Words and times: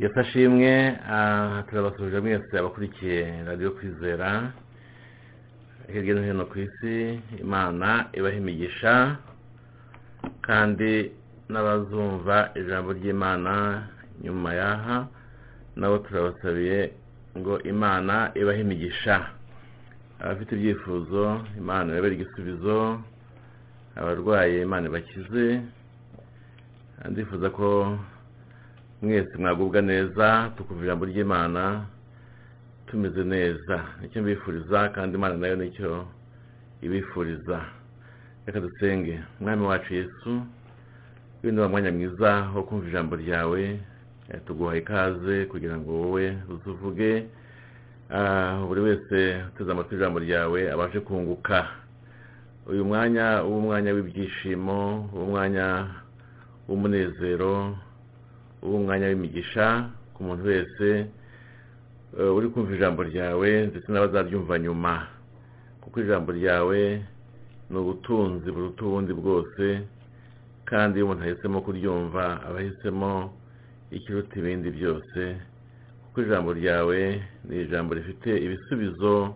iyo 0.00 0.08
ashimwe 0.20 0.72
turabasuje 1.68 2.16
mwese 2.24 2.52
abakurikiye 2.58 3.44
radiyo 3.48 3.70
kwizera 3.76 4.28
hirya 5.92 6.14
no 6.14 6.22
hino 6.26 6.44
ku 6.50 6.56
isi 6.66 6.94
imana 7.44 7.88
ibaha 8.18 8.36
imigisha 8.42 8.92
kandi 10.46 10.90
n'abazumva 11.52 12.36
ijambo 12.60 12.88
ry'imana 12.98 13.54
nyuma 14.24 14.48
y'aha 14.60 14.96
nabo 15.76 15.96
turabasabiye 16.04 16.78
ngo 17.38 17.54
imana 17.72 18.14
ibahe 18.40 18.60
imigisha. 18.66 19.16
Abafite 20.22 20.50
ibyifuzo 20.54 21.24
imana 21.60 21.88
ibabere 21.92 22.14
igisubizo 22.16 22.76
abarwaye 23.98 24.56
imana 24.66 24.84
ibakize. 24.90 25.46
Ndifuza 27.10 27.50
ko 27.50 27.68
mwese 29.02 29.36
mwagubwa 29.38 29.80
neza 29.82 30.50
tukumva 30.56 30.82
ijambo 30.84 31.04
ry'imana 31.04 31.84
tumeze 32.86 33.24
neza. 33.24 33.76
Nicyo 34.00 34.22
mbifuriza 34.22 34.88
kandi 34.88 35.16
imana 35.16 35.36
na 35.36 35.46
yo 35.48 35.56
ni 35.56 35.70
cyo 35.70 36.06
ibifuriza. 36.82 37.58
Reka 38.46 38.60
dusenge. 38.60 39.20
Umwami 39.40 39.66
wacu 39.66 39.94
yesu 39.94 40.42
wenda 41.42 41.68
mwanya 41.68 41.92
mwiza 41.92 42.50
wo 42.54 42.62
kumva 42.62 42.88
ijambo 42.88 43.16
ryawe. 43.16 43.80
Tuguha 44.46 44.76
ikaze 44.76 45.44
kugira 45.44 45.76
ngo 45.78 45.92
wowe 45.92 46.38
uzuvuge. 46.48 47.26
Buri 48.68 48.80
wese 48.80 49.42
uteze 49.54 49.72
amatwi 49.72 49.96
ijambo 49.96 50.18
ryawe 50.18 50.72
abashe 50.72 51.00
kunguka. 51.00 51.68
Uyu 52.66 52.84
mwanya 52.84 53.42
w'umwanya 53.42 53.92
w'ibyishimo 53.92 55.08
w'umwanya 55.14 55.86
w'umunezero 56.68 57.76
w'umwanya 58.62 59.06
w'imigisha 59.10 59.90
ku 60.14 60.20
muntu 60.26 60.42
wese 60.50 60.86
uri 62.36 62.48
kumva 62.52 62.74
ijambo 62.76 63.00
ryawe 63.02 63.50
ndetse 63.70 63.88
n'abazaryumva 63.92 64.58
nyuma. 64.58 64.94
Kuko 65.80 66.00
ijambo 66.00 66.32
ryawe 66.32 66.80
ni 67.70 67.76
ubutunzi 67.78 68.48
buruta 68.52 68.82
ubundi 68.84 69.12
bwose 69.14 69.64
kandi 70.68 70.98
iyo 70.98 71.04
umuntu 71.06 71.22
ahisemo 71.24 71.58
kuryumva 71.62 72.24
aba 72.46 72.58
ahisemo 72.58 73.32
ikiruta 73.90 74.34
ibindi 74.38 74.68
byose. 74.70 75.20
Kuko 76.04 76.16
ijambo 76.22 76.50
ryawe 76.52 76.98
ni 77.48 77.54
ijambo 77.62 77.94
rifite 77.94 78.30
ibisubizo 78.44 79.34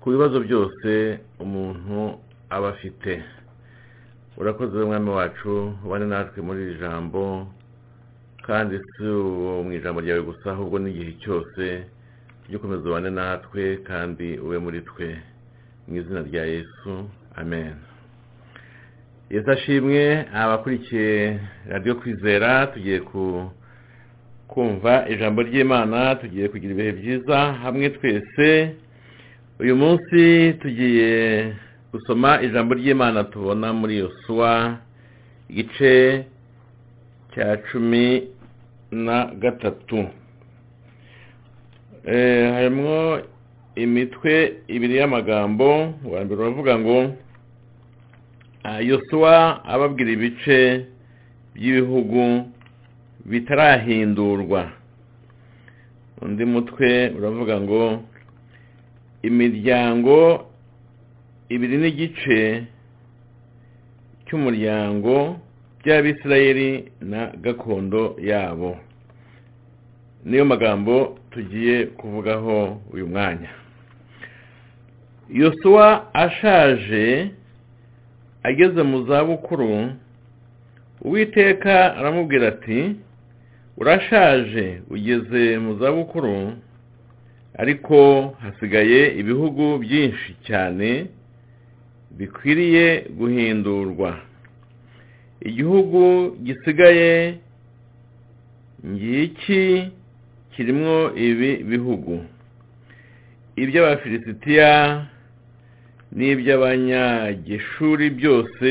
ku 0.00 0.06
bibazo 0.12 0.40
byose 0.40 1.18
umuntu 1.38 2.18
aba 2.50 2.68
afite. 2.74 3.22
Urakoze 4.36 4.76
umwami 4.78 5.10
wacu 5.10 5.72
ubane 5.84 6.06
natwe 6.06 6.38
muri 6.42 6.60
iri 6.64 6.74
jambo 6.80 7.46
kandi 8.46 8.78
si 8.78 9.02
mu 9.64 9.72
ijambo 9.72 10.00
ryawe 10.00 10.22
gusa 10.22 10.50
ahubwo 10.50 10.78
n'igihe 10.78 11.12
cyose 11.22 11.64
ujye 12.46 12.56
ukomeza 12.56 12.88
ubane 12.88 13.10
natwe 13.10 13.76
kandi 13.88 14.38
ube 14.38 14.58
muri 14.58 14.80
twe. 14.88 15.08
Mu 15.88 15.96
izina 15.96 16.20
rya 16.22 16.44
yesu 16.44 16.92
amen. 17.36 17.74
Yesu 19.30 19.50
ashimwe 19.50 20.26
abakurikiye 20.34 21.40
radiyo 21.68 21.94
kwizera 21.94 22.66
tugiye 22.66 23.00
kumva 24.48 25.08
ijambo 25.08 25.42
ry'imana 25.42 26.14
tugiye 26.14 26.48
kugira 26.48 26.72
ibihe 26.74 26.92
byiza 26.92 27.38
hamwe 27.62 27.90
twese. 27.90 28.74
Uyu 29.60 29.76
munsi 29.76 30.52
tugiye 30.62 31.12
gusoma 31.92 32.42
ijambo 32.42 32.74
ry'imana 32.74 33.24
tubona 33.24 33.72
muri 33.72 33.98
yosuwa 33.98 34.78
igice 35.48 36.24
cya 37.34 37.56
cumi 37.56 38.28
na 38.90 39.24
gatatu. 39.42 40.08
Harimo 42.54 43.18
imitwe 43.74 44.56
ibiri 44.68 44.96
y'amagambo 44.96 45.94
uwa 46.04 46.24
mbere 46.24 46.40
uravuga 46.40 46.78
ngo 46.78 46.98
yosuwa 48.88 49.64
ababwira 49.64 50.10
ibice 50.16 50.86
by'ibihugu 51.54 52.22
bitarahindurwa. 53.26 54.70
Undi 56.22 56.44
mutwe 56.44 57.10
uravuga 57.18 57.60
ngo 57.60 57.82
imiryango 59.22 60.46
ibiri 61.48 61.76
n'igice 61.78 62.38
cy'umuryango 64.26 65.38
by'abisirayeli 65.86 66.90
na 67.00 67.26
gakondo 67.42 68.16
yabo. 68.20 68.76
Niyo 70.24 70.44
magambo 70.44 71.18
tugiye 71.30 71.86
kuvugaho 71.86 72.80
uyu 72.92 73.06
mwanya. 73.06 73.48
Yosuwa 75.30 76.14
ashaje 76.14 77.30
ageze 78.42 78.82
mu 78.82 79.06
zabukuru 79.06 79.92
uwiteka 81.02 81.96
aramubwira 81.96 82.48
ati 82.48 82.96
urashaje 83.76 84.80
ugeze 84.90 85.58
mu 85.58 85.78
zabukuru 85.78 86.52
ariko 87.58 87.96
hasigaye 88.42 89.18
ibihugu 89.20 89.78
byinshi 89.78 90.34
cyane 90.46 91.06
bikwiriye 92.10 93.06
guhindurwa. 93.18 94.18
Igihugu 95.40 96.30
gisigaye 96.44 97.38
ngiki 98.86 99.90
kirimo 100.52 101.12
ibi 101.16 101.56
bihugu? 101.64 102.24
Iby'abafilisitiya 103.56 104.70
n'iby'abanyagishuri 106.16 108.10
byose 108.10 108.70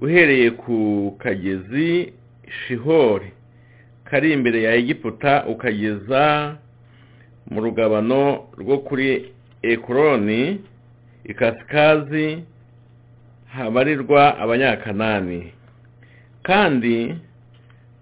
uhereye 0.00 0.50
ku 0.50 0.76
kagezi 1.18 2.12
shihori. 2.60 3.30
Kari 4.04 4.32
imbere 4.32 4.62
ya 4.62 4.74
egiputa 4.74 5.46
ukageza 5.46 6.56
mu 7.50 7.60
rugabano 7.60 8.22
rwo 8.60 8.78
kuri 8.78 9.32
ekuroni 9.62 10.60
ikasikazi 11.24 12.26
habarirwa 13.54 14.38
abanyakanani. 14.38 15.52
Kandi 16.42 17.14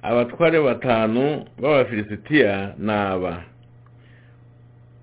abatware 0.02 0.60
batanu 0.60 1.44
b'abafilisitiya 1.60 2.74
ni 2.78 2.92
aba. 2.92 3.42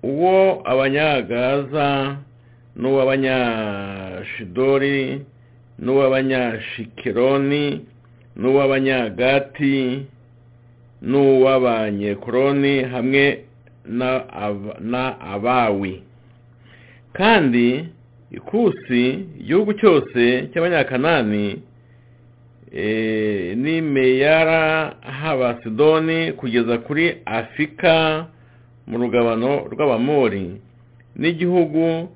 Uwo 0.02 0.62
abanyagaza 0.64 2.16
n'uw'abanyashidori 2.76 5.20
n'uw'abanyashikironi 5.84 7.64
n'uw'abanyagati 8.40 9.76
n'uw'abanyekuroni 11.02 12.74
hamwe 12.92 13.24
na 14.92 15.04
abawi. 15.32 16.02
Kandi 17.12 17.88
ikusi 18.30 19.02
igihugu 19.40 19.72
cyose 19.72 20.48
cy'abanyakanani 20.52 21.62
n'imeyara 23.56 24.94
habasidoni 25.00 26.32
kugeza 26.32 26.78
kuri 26.78 27.16
afika 27.24 28.26
mu 28.86 28.98
rugabano 28.98 29.66
rw'abamori. 29.72 30.50
N'igihugu 31.16 32.08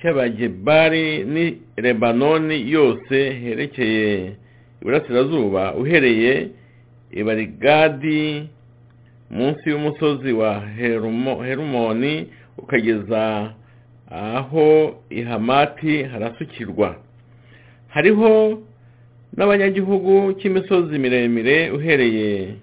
cy'abagebari 0.00 1.24
ni 1.24 1.58
lebanoni 1.76 2.70
yose 2.72 3.30
herekeye 3.30 4.32
iburasirazuba 4.82 5.74
uhereye 5.74 6.48
ibarigadi 7.10 8.48
munsi 9.30 9.70
y'umusozi 9.70 10.32
wa 10.32 10.60
herumoni 11.46 12.26
ukageza 12.58 13.52
aho 14.10 14.94
ihamati 15.10 16.02
harasukirwa. 16.02 16.96
Hariho 17.88 18.58
n'abanyagihugu 19.36 20.32
cy'imisozi 20.32 20.98
miremire 20.98 21.70
uhereye 21.70 22.54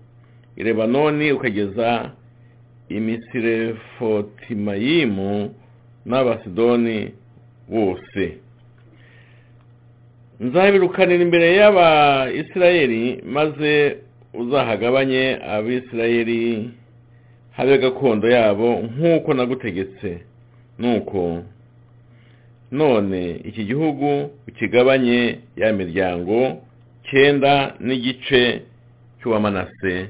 i 0.56 0.64
lebanoni 0.64 1.32
ukageza 1.32 2.12
imisirefotimayimu 2.90 5.56
n'abasidoni 6.06 7.12
bose. 7.70 8.38
Nzabirukanira 10.40 11.24
imbere 11.24 11.56
y'abayisirayeli 11.56 13.22
maze 13.26 13.98
uzahagabanye 14.34 15.40
abisirayeli 15.56 16.70
habe 17.52 17.78
gakondo 17.78 18.30
yabo 18.30 18.82
nk'uko 18.82 19.34
nagutegetse. 19.34 20.33
Nuko 20.80 21.44
none 22.72 23.32
iki 23.44 23.64
gihugu 23.66 24.30
ukigabanye 24.48 25.40
ya 25.56 25.74
miryango 25.74 26.62
cyenda 27.10 27.74
n'igice 27.80 28.62
cy'uwamanase 29.20 30.10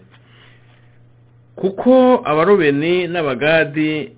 kuko 1.56 2.22
abarubeni 2.26 3.08
n'abagadi 3.08 4.12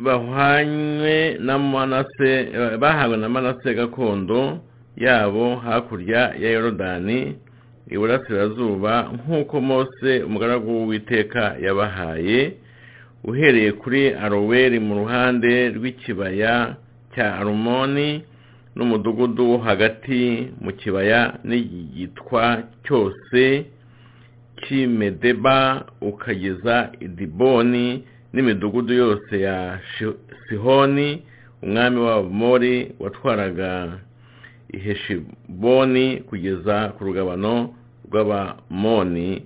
bahwanywe 0.00 1.36
na 1.40 1.58
manase 1.58 2.32
bahawe 2.80 3.16
na 3.16 3.28
manase 3.28 3.74
gakondo 3.74 4.58
yabo 4.96 5.56
hakurya 5.56 6.20
ya 6.40 6.50
yorodani 6.50 7.36
iburasirazuba 7.90 9.10
nk'uko 9.14 9.60
mose 9.60 10.22
umugaragu 10.22 10.70
w'uwiteka 10.76 11.56
yabahaye. 11.64 12.52
Uhereye 13.24 13.72
kuri 13.72 14.14
aroweri 14.14 14.78
mu 14.80 14.94
ruhande 15.00 15.68
rw'ikibaya 15.76 16.76
cya 17.14 17.26
arumoni 17.40 18.08
n'umudugudu 18.76 19.42
wo 19.50 19.58
hagati 19.58 20.48
mu 20.60 20.72
kibaya 20.72 21.20
n'igitwa 21.44 22.62
cyose 22.84 23.42
cy'imedeba 24.60 25.84
ukageza 26.00 26.90
idiboni 27.00 28.04
n'imidugudu 28.32 28.92
yose 28.94 29.32
ya 29.40 29.80
sihoni 30.48 31.22
umwami 31.62 31.98
w'abamori 32.00 32.74
watwaraga 33.00 33.98
iheshiboni 34.76 36.16
kugeza 36.28 36.76
ku 36.96 37.04
rugabano 37.04 37.74
rw'abamoni. 38.06 39.42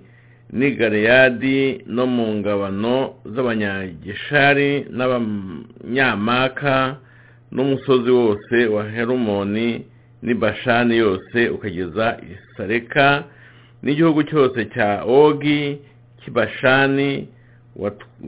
N'i 0.53 0.71
galeyadi 0.71 1.83
no 1.87 2.05
mu 2.07 2.25
ngabano 2.35 3.13
z'abanyagishari 3.33 4.85
n'abanyamaka 4.97 6.97
n'umusozi 7.51 8.11
wose 8.11 8.55
wa 8.75 8.83
herumoni 8.89 9.85
n'ibashani 10.23 10.97
yose 10.97 11.49
ukageza 11.49 12.17
isareka 12.33 13.23
n'igihugu 13.83 14.23
cyose 14.23 14.65
cya 14.73 15.03
ogi 15.05 15.77
cy'ibashani 16.21 17.27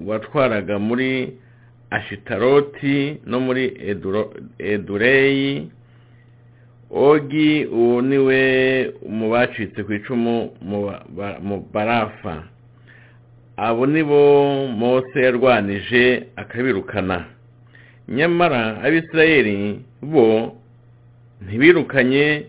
watwaraga 0.06 0.80
muri 0.80 1.34
ashitaroti 1.90 3.18
no 3.26 3.40
muri 3.40 3.64
edureyi 4.60 5.72
ogi 6.92 7.66
uwo 7.66 8.02
ni 8.02 8.18
we 8.18 8.42
mu 9.10 9.30
bacitse 9.30 9.84
ku 9.84 9.94
icumu 9.94 10.52
mu 10.62 11.58
barafa. 11.74 12.44
Abo 13.58 13.86
ni 13.86 14.04
bo 14.04 14.68
mose 14.68 15.20
yarwanije 15.22 16.28
akabirukana. 16.36 17.26
Nyamara 18.08 18.82
abisirayeli 18.84 19.82
bo 20.02 20.56
ntibirukanye 21.42 22.46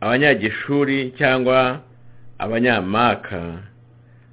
abanyagishuri 0.00 1.12
cyangwa 1.18 1.80
abanyamaka. 2.38 3.40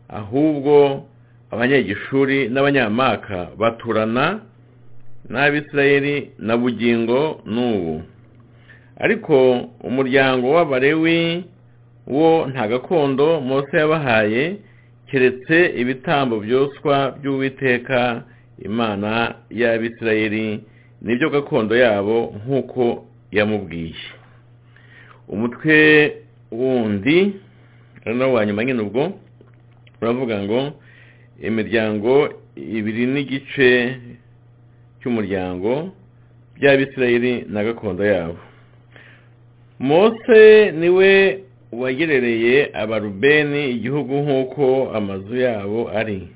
Ahubwo 0.09 1.03
abanyagishuri 1.51 2.49
n'abanyamaka 2.49 3.47
baturana 3.59 4.39
n'abisirayeli 5.29 6.31
na 6.39 6.57
bugingo 6.57 7.41
n'ubu. 7.45 8.12
Ariko 8.97 9.35
umuryango 9.83 10.51
w'abarewi 10.55 11.43
wo 12.07 12.47
nta 12.51 12.67
gakondo 12.67 13.41
mose 13.41 13.77
yabahaye 13.77 14.57
keretse 15.07 15.57
ibitambo 15.81 16.39
byoswa 16.39 16.95
by'uwiteka 17.21 18.23
imana 18.65 19.35
y'abisirayeli 19.49 20.59
ni 21.01 21.15
byo 21.15 21.29
gakondo 21.29 21.75
yabo 21.75 22.33
nk'uko 22.45 23.05
yamubwiye. 23.31 23.95
Umutwe 25.27 25.75
wundi 26.51 27.33
wa 28.33 28.45
nyuma 28.45 28.63
nyine 28.63 28.81
ubwo 28.81 29.03
uravuga 30.01 30.35
ngo 30.43 30.59
imiryango 31.41 32.29
ibiri 32.55 33.05
n'igice 33.07 33.69
cy'umuryango 34.99 35.89
by'abisirayeli 36.55 37.45
na 37.49 37.63
gakondo 37.63 38.03
yabo. 38.05 38.37
Mose 39.83 40.71
ni 40.71 40.89
we 40.89 41.39
wagerereye 41.71 42.69
abarubeni 42.73 43.69
igihugu 43.75 44.13
nk'uko 44.23 44.91
amazu 44.95 45.35
yabo 45.37 45.89
ari. 45.99 46.27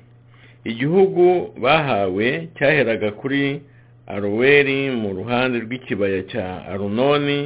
Igihugu 0.64 1.26
bahawe 1.62 2.48
cyaheraga 2.58 3.10
kuri 3.10 3.60
aroweri 4.06 4.90
mu 4.90 5.08
ruhande 5.18 5.56
rw'ikibaya 5.64 6.22
cya 6.22 6.46
arunoni 6.72 7.40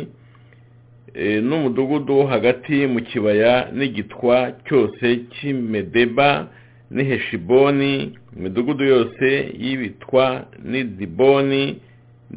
n'umudugudu 1.49 2.13
wo 2.19 2.25
hagati 2.27 2.87
mu 2.93 3.01
kibaya 3.11 3.69
n'igitwa 3.77 4.37
cyose 4.67 5.07
cy'imedeba 5.33 6.49
n'iheshiboni 6.91 7.93
imidugudu 8.37 8.85
yose 8.85 9.27
y'ibitwa 9.65 10.47
n'idiboni 10.71 11.65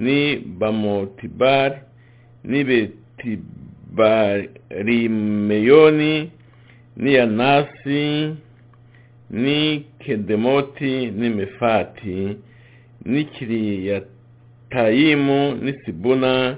ni 0.03 0.19
bamotibari 0.59 1.75
n'ibetibarimeyoni 2.49 3.54
n'iyanasi 6.97 8.35
ni 9.29 9.85
kedemoti 9.99 11.11
n'imefati 11.19 12.37
n'ikiriyatayimu 13.05 15.41
n'isibuna 15.63 16.57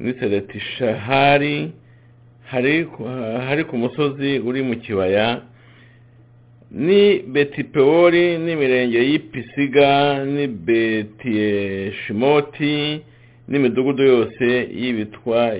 n'iseretishahari 0.00 1.72
hari 3.46 3.64
ku 3.68 3.76
musozi 3.78 4.38
uri 4.38 4.62
mu 4.62 4.74
kibaya 4.76 5.40
ni 6.70 7.18
betipewori 7.32 8.38
n'imirenge 8.38 8.98
y'ipisiga 9.10 10.24
ni 10.24 10.46
betiyeshimoti 10.46 13.00
n'imidugudu 13.48 14.02
yose 14.02 14.46
y'ibitwa 14.80 15.52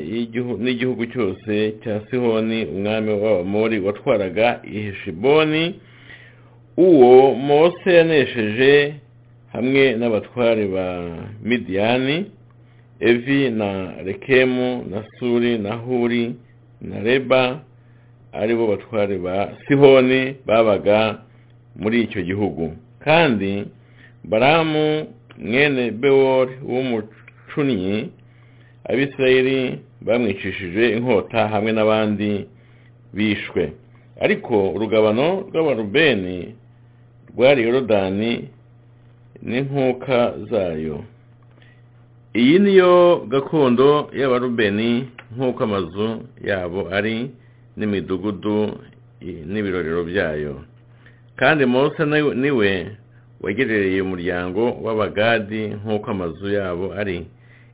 n'igihugu 0.64 1.06
cyose 1.12 1.75
cya 1.82 2.00
sihoni 2.10 2.64
umwami 2.64 3.10
w'abamori 3.12 3.78
watwaraga 3.81 4.60
iheshiboni 4.64 5.75
uwo 6.76 7.34
mose 7.34 7.88
yanesheje 7.94 8.94
hamwe 9.52 9.82
n'abatware 9.98 10.66
ba 10.66 10.86
midiyani 11.42 12.16
evi 13.00 13.50
na 13.50 13.92
rekemu 14.02 14.84
na 14.90 15.04
suri 15.19 15.58
na 15.58 15.75
huri 15.75 16.34
na 16.81 17.00
reba 17.00 17.60
ari 18.32 18.54
bo 18.54 18.66
batware 18.66 19.19
ba 19.19 19.52
sihoni 19.69 20.34
babaga 20.46 21.19
muri 21.76 22.00
icyo 22.03 22.22
gihugu. 22.22 22.72
Kandi 23.05 23.64
baramu 24.24 25.06
mwene 25.38 25.91
bewori 25.91 26.53
w'umucunnyi 27.55 28.11
abisirayeli 28.91 29.58
bamwicishije 30.06 30.84
inkota 30.96 31.41
hamwe 31.53 31.70
n'abandi 31.73 32.31
bishwe. 33.17 33.63
Ariko 34.25 34.55
urugabano 34.75 35.27
rw'abarubeni 35.49 36.39
rwari 37.31 37.61
yorodani 37.67 38.32
n'inkuka 39.49 40.19
zayo. 40.51 40.96
Iyi 42.41 42.58
niyo 42.65 42.93
gakondo 43.32 43.89
y'abarubeni 44.19 44.91
nk'uko 45.34 45.61
amazu 45.69 46.08
yabo 46.49 46.81
ari 46.96 47.17
n'imidugudu 47.77 48.58
n'ibirorero 49.53 50.03
byayo. 50.11 50.55
Kandi 51.39 51.63
mose 51.67 52.01
ni 52.43 52.51
we 52.58 52.70
wegerereye 53.43 53.99
umuryango 54.03 54.63
w'abagadi 54.84 55.63
nk'uko 55.81 56.06
amazu 56.15 56.46
yabo 56.58 56.87
ari. 57.01 57.19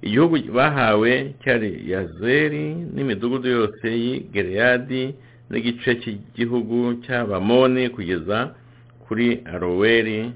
Igihugu 0.02 0.36
bahawe 0.56 1.12
cyari 1.42 1.70
yazeri 1.92 2.64
n'imidugudu 2.94 3.48
yose 3.48 3.86
y'i 4.04 4.14
gereyadi 4.34 5.14
n'igice 5.50 5.90
cy'igihugu 6.00 6.94
cy'abamoni 7.04 7.88
kugeza 7.94 8.54
kuri 9.04 9.42
aroweri 9.54 10.32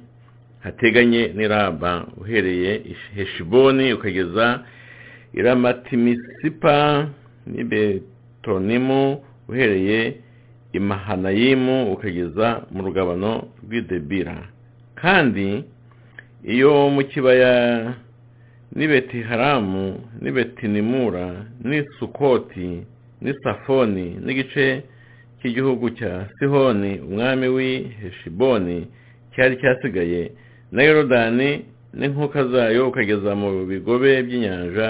hateganye 0.65 1.23
n'iraba 1.37 2.07
uhereye 2.21 2.73
heshiboni 3.17 3.93
ukageza 3.93 4.47
iramatimisipa 5.39 6.77
n'ibetonimu 7.47 9.23
uhereye 9.49 10.01
imahanayimu 10.73 11.93
ukageza 11.93 12.47
mu 12.73 12.81
rugabano 12.87 13.33
rw'idebira 13.65 14.37
kandi 15.01 15.65
iyo 16.45 16.91
mu 16.95 17.03
kibaya 17.11 17.55
n'ibetiharamu 18.77 19.85
n'ibetinimura 20.23 21.27
n'isukoti 21.69 22.69
n'isafoni 23.23 24.07
n'igice 24.25 24.67
cy'igihugu 25.39 25.87
cya 25.99 26.13
sihoni 26.39 26.93
umwami 27.07 27.47
w'i 27.57 27.73
heshiboni 28.01 28.79
cyari 29.35 29.55
cyasigaye. 29.61 30.23
Na 30.73 30.83
yorodani 30.83 31.51
n'inkuka 31.99 32.41
zayo 32.53 32.89
ukageza 32.89 33.31
mu 33.41 33.49
bigobe 33.71 34.23
by'inyanja 34.27 34.89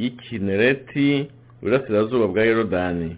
y'ikinereti 0.00 1.28
burasirazuba 1.62 2.26
bwa 2.26 2.42
yorodani. 2.44 3.16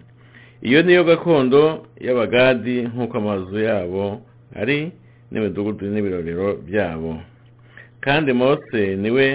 Iyo 0.61 0.81
niyo 0.83 1.03
gakondo 1.03 1.85
y'abagadi 2.05 2.81
nk'uko 2.81 3.17
amazu 3.17 3.59
yabo 3.59 4.21
ari 4.55 4.91
n'imidugudu 5.31 5.85
n'ibirorero 5.91 6.47
byabo. 6.67 7.11
Kandi 8.05 8.33
mose 8.33 8.95
ni 9.01 9.09
we 9.11 9.27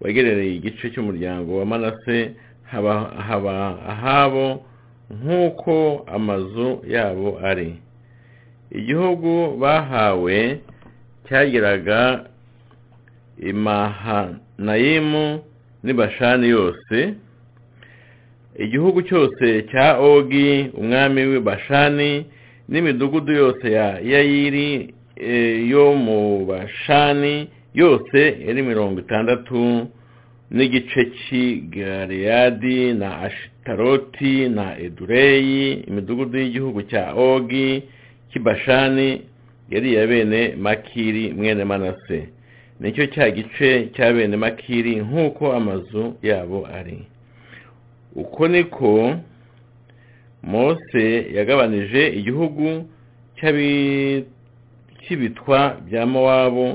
wagerereye 0.00 0.54
igice 0.56 0.90
cy'umuryango 0.90 1.58
wa 1.58 1.66
manase 1.66 2.30
haba 2.70 2.94
ahabo 3.92 4.64
nk'uko 5.10 6.06
amazu 6.16 6.82
yabo 6.88 7.38
ari. 7.44 7.74
Igihugu 8.70 9.56
bahawe 9.62 10.58
cyageraga 11.28 12.24
imahanayimu 13.38 15.40
n'ibashani 15.84 16.48
yose. 16.48 17.14
Igihugu 18.58 19.02
cyose 19.02 19.62
cya 19.70 19.98
ogi 19.98 20.70
umwami 20.78 21.22
w'ibashani 21.30 22.26
n'imidugudu 22.68 23.32
yose 23.32 23.72
ya 23.72 23.88
yayiri 24.12 24.94
yo 25.70 25.94
mu 25.94 26.46
bashani 26.46 27.48
yose 27.80 28.18
yari 28.46 28.60
mirongo 28.62 28.96
itandatu 29.04 29.60
n'igice 30.50 31.00
cy'igaleyadi 31.20 32.78
na 33.00 33.08
ashitaroti 33.26 34.48
na 34.48 34.66
edureyi 34.86 35.72
imidugudu 35.88 36.38
y'igihugu 36.38 36.80
cya 36.90 37.04
ogi 37.14 37.82
cy'ibashani 38.30 39.08
yari 39.72 39.88
iya 39.92 40.06
bene 40.06 40.40
makiri 40.56 41.32
mwene 41.32 41.64
manase. 41.64 42.28
Nicyo 42.80 43.06
cya 43.06 43.30
gice 43.30 43.70
cya 43.94 44.12
bene 44.12 44.36
makiri 44.36 44.96
nk'uko 45.06 45.52
amazu 45.52 46.14
yabo 46.22 46.66
ari. 46.78 46.98
Uko 48.14 48.48
niko 48.48 49.14
mose 50.42 51.04
yagabanije 51.36 52.02
igihugu 52.18 52.66
cy'ibitwa 55.02 55.76
bya 55.86 56.06
mowabu 56.06 56.66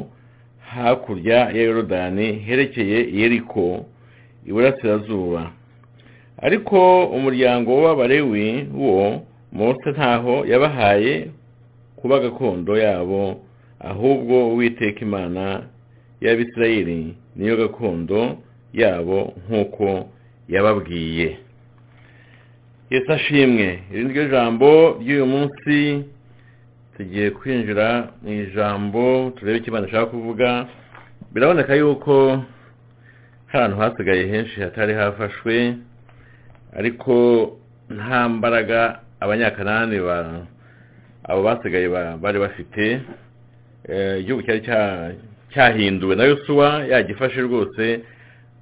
hakurya 0.73 1.37
ya 1.37 1.61
yorodani 1.67 2.27
herekeye 2.33 2.97
yeriko 3.19 3.85
iburasirazuba. 4.47 5.51
Ariko 6.41 7.05
umuryango 7.05 7.71
w'abarewi 7.83 8.67
wo 8.83 9.21
mose 9.51 9.87
ntaho 9.91 10.35
yabahaye 10.51 11.13
kuba 11.95 12.19
gakondo 12.19 12.73
yabo 12.77 13.21
ahubwo 13.79 14.35
uwiteka 14.53 14.99
imana 15.07 15.43
y'abisirayeli 16.23 16.99
niyo 17.35 17.55
gakondo 17.61 18.19
yabo 18.73 19.33
nk'uko 19.47 19.87
yababwiye. 20.53 21.29
Yesu 22.91 23.09
ashimwe 23.13 23.67
iri 23.93 24.03
ni 24.03 24.11
ryo 24.13 24.25
jambo 24.33 24.69
ry'uyu 25.01 25.25
munsi 25.33 25.75
tugiye 27.01 27.29
kwinjira 27.31 27.87
mu 28.21 28.29
ijambo 28.45 29.31
turebe 29.35 29.57
icyo 29.57 29.69
imana 29.71 29.87
ishaka 29.87 30.05
kuvuga. 30.13 30.49
Biraboneka 31.33 31.73
yuko 31.75 32.13
hari 33.49 33.57
ahantu 33.63 33.77
hasigaye 33.81 34.23
henshi 34.31 34.61
hatari 34.61 34.93
hafashwe 34.93 35.75
ariko 36.77 37.13
nta 37.89 38.29
mbaraga 38.29 38.99
abanyakanani 39.19 39.97
abo 41.29 41.41
basigaye 41.43 41.87
bari 42.23 42.39
bafite. 42.39 43.01
Igihugu 44.19 44.41
cyari 44.45 44.61
cyahinduwe 45.53 46.15
na 46.15 46.23
yosuwa 46.23 46.67
yagifashe 46.91 47.41
rwose. 47.41 47.99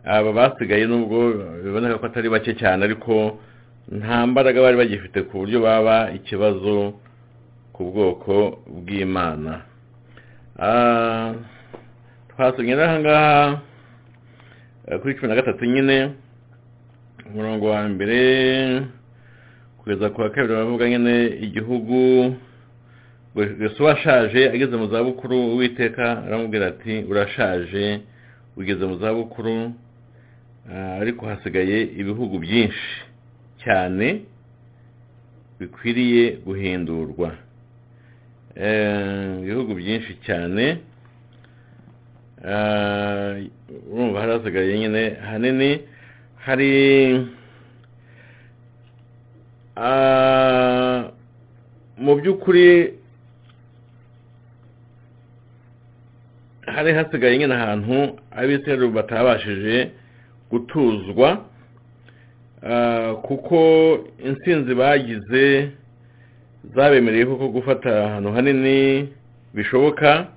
Aba 0.06 0.32
basigaye 0.34 0.86
nubwo 0.88 1.34
biboneka 1.64 1.98
ko 2.00 2.06
atari 2.06 2.30
bake 2.30 2.54
cyane 2.56 2.84
ariko 2.88 3.40
nta 3.92 4.28
mbaraga 4.28 4.62
bari 4.64 4.78
bagifite 4.78 5.22
ku 5.28 5.38
buryo 5.44 5.60
baba 5.62 6.12
ikibazo 6.16 6.94
ku 7.80 7.88
bwoko 7.96 8.60
bw'imana. 8.68 9.54
Twasomye 12.30 12.76
n'aha 12.76 12.96
ngaha 13.00 13.62
kuri 15.00 15.16
cumi 15.16 15.28
na 15.32 15.36
gatatu 15.40 15.64
nyine 15.66 16.12
umurongo 17.32 17.66
wa 17.72 17.82
mbere 17.88 18.20
kugeza 19.80 20.10
ku 20.12 20.22
wa 20.22 20.30
kabiri 20.30 20.54
baravuga 20.54 20.90
nyine 20.92 21.16
igihugu 21.46 21.98
gusa 23.36 23.80
uwashaje 23.84 24.50
ageze 24.52 24.76
mu 24.78 24.88
zabukuru 24.92 25.38
uwiteka 25.56 26.06
aramubwira 26.28 26.68
ati 26.76 26.94
urashaje 27.10 28.02
ugeze 28.60 28.84
mu 28.86 28.98
zabukuru. 29.00 29.72
Ariko 31.02 31.26
hasigaye 31.32 31.78
ibihugu 31.96 32.36
byinshi 32.44 32.92
cyane 33.64 34.08
bikwiriye 35.60 36.44
guhindurwa. 36.46 37.32
Ibihugu 39.44 39.72
byinshi 39.76 40.14
cyane. 40.26 40.66
Urumva 43.92 44.20
hari 44.22 44.32
hasigaye 44.32 44.80
nyine 44.80 45.04
hanini. 45.30 45.72
Hari 46.46 46.72
mu 51.98 52.16
by'ukuri 52.16 52.94
hari 56.66 56.94
hasigaye 56.94 57.38
nyine 57.38 57.54
ahantu 57.56 58.20
abisirayeli 58.32 58.88
batabashije 58.88 59.92
gutuzwa 60.52 61.46
kuko 63.24 63.58
insinzi 64.28 64.76
bagize 64.76 65.72
zabemereye 66.76 67.26
koko 67.26 67.48
gufata 67.48 68.06
ahantu 68.06 68.32
hanini 68.32 69.10
bishoboka 69.54 70.28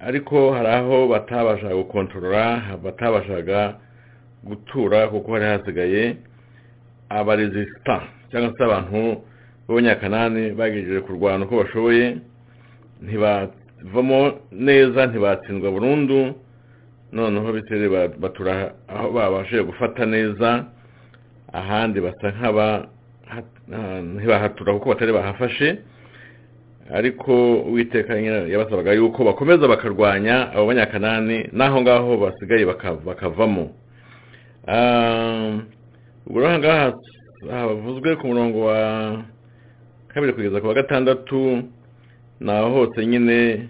ariko 0.00 0.52
hari 0.52 0.68
aho 0.68 1.08
batabashaga 1.08 1.74
gukontorora 1.74 2.62
batabashaga 2.84 3.74
gutura 4.44 5.08
kuko 5.08 5.32
hari 5.32 5.44
hasigaye 5.44 6.16
abarezisita 7.08 8.02
cyangwa 8.30 8.52
se 8.58 8.64
abantu 8.64 9.22
b'abanyakanani 9.68 10.50
bagejeje 10.58 11.00
kurwana 11.00 11.44
uko 11.44 11.56
bashoboye 11.62 12.16
ntibavamo 13.02 14.20
neza 14.52 15.06
ntibatsindwa 15.06 15.70
burundu 15.70 16.34
noneho 17.12 17.52
batura 18.18 18.74
aho 18.88 19.10
babashije 19.12 19.62
gufata 19.62 20.06
neza 20.06 20.64
ahandi 21.52 22.00
basa 22.00 22.30
nk'aba 22.34 22.88
ntibahatura 24.14 24.72
kuko 24.72 24.88
batari 24.88 25.12
bahafashe. 25.12 25.78
Ariko 26.94 27.54
uwiteka 27.66 28.14
yabasabaga 28.20 28.92
yuko 28.92 29.24
bakomeza 29.24 29.68
bakarwanya 29.68 30.52
abo 30.54 30.66
banyakanani 30.66 31.50
n'aho 31.52 31.80
ngaho 31.82 32.16
basigaye 32.16 32.64
bakavamo. 33.06 33.70
Ubwo 36.26 36.38
rero 36.40 36.48
aha 36.50 36.58
ngaha 36.58 36.92
havuzwe 37.50 38.16
ku 38.16 38.26
murongo 38.26 38.58
wa 38.70 38.80
kabiri 40.08 40.32
kugeza 40.32 40.60
ku 40.60 40.66
wa 40.66 40.74
gatandatu 40.74 41.62
ni 42.40 42.50
aho 42.50 42.70
hose 42.70 43.06
nyine 43.06 43.68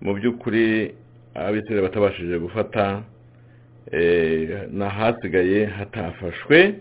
mu 0.00 0.14
by'ukuri 0.14 0.94
abisirayeli 1.34 1.82
batabashije 1.86 2.38
gufata 2.38 3.02
ni 4.70 4.82
ahasigaye 4.84 5.66
hatafashwe. 5.66 6.74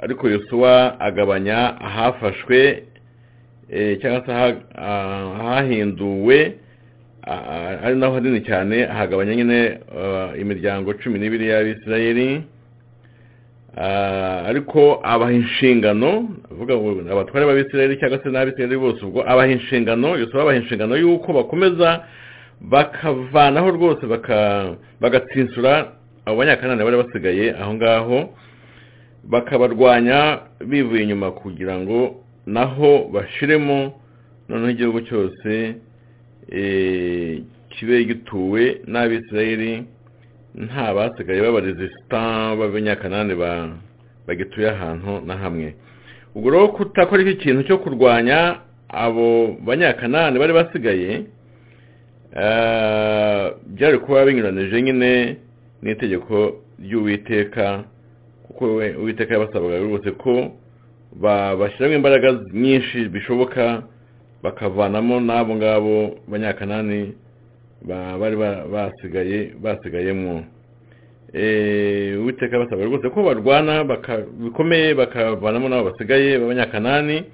Ariko 0.00 0.28
yosuwa 0.28 1.00
agabanya 1.00 1.80
ahafashwe 1.80 2.82
cyangwa 4.00 4.22
se 4.26 4.32
ahahinduwe 4.76 6.54
ari 7.84 7.96
naho 7.96 8.14
hanini 8.14 8.40
cyane 8.40 8.86
ahagabanya 8.86 9.34
nyine 9.34 9.78
imiryango 10.40 10.94
cumi 10.94 11.18
n'ibiri 11.18 11.46
y'abisirayeli. 11.48 12.42
Ariko 14.50 15.00
abaha 15.04 15.32
inshingano 15.32 16.28
abatware 17.12 17.46
b'abisirayeli 17.46 17.96
cyangwa 18.00 18.18
se 18.22 18.28
n'abisirayeli 18.30 18.76
bose 18.76 19.04
ubwo 19.04 19.20
abaha 19.22 19.48
inshingano 19.52 20.16
yosuwa 20.18 20.42
abaha 20.42 20.56
inshingano 20.58 20.96
y'uko 20.96 21.32
bakomeza 21.32 22.04
bakavanaho 22.60 23.70
rwose 23.70 24.02
bagatsinsura 25.00 25.92
abo 26.30 26.38
banyakanani 26.38 26.84
bari 26.84 26.96
basigaye 27.02 27.46
aho 27.60 27.74
ngaho 27.74 28.18
bakabarwanya 29.24 30.38
bivuye 30.64 31.02
inyuma 31.02 31.30
kugira 31.34 31.74
ngo 31.78 32.22
naho 32.46 33.10
bashiremo 33.12 33.92
noneho 34.48 34.70
igihugu 34.70 35.00
cyose 35.00 35.74
kibe 37.70 38.04
gituwe 38.04 38.80
n'abisirayeli 38.86 39.84
nta 40.54 40.94
basigaye 40.94 41.40
b'abarezisita 41.42 42.56
b'abanyakanani 42.58 43.34
bagituye 44.26 44.68
ahantu 44.70 45.20
na 45.26 45.36
hamwe. 45.36 45.74
Ubwo 46.34 46.50
rero 46.50 46.68
kutakora 46.68 47.22
iki 47.22 47.36
kintu 47.42 47.62
cyo 47.66 47.78
kurwanya 47.78 48.58
abo 48.88 49.56
banyakanani 49.66 50.38
bari 50.38 50.52
basigaye 50.52 51.10
byari 53.76 53.98
kuba 53.98 54.24
binyuranije 54.26 54.82
nyine 54.82 55.36
n'itegeko 55.82 56.36
ry'uwiteka 56.82 57.84
kuko 58.46 58.64
uwiteka 59.00 59.34
yabasabaga 59.34 59.78
rwose 59.78 60.10
ko 60.10 60.32
bashyiramo 61.60 61.94
imbaraga 61.94 62.28
nyinshi 62.52 63.08
bishoboka 63.08 63.82
bakavanamo 64.42 65.20
n'abo 65.20 65.54
ngabo 65.56 65.96
banyakanani 66.28 67.12
bari 68.20 68.36
basigaye 68.72 69.52
basigayemo. 69.62 70.44
Uwiteka 72.20 72.58
basaba 72.58 72.84
rwose 72.84 73.08
ko 73.10 73.22
barwana 73.22 73.84
bikomeye 74.42 74.94
bakavanamo 74.94 75.68
n'abo 75.68 75.90
basigaye 75.90 76.38
b'abanyakanani. 76.38 77.24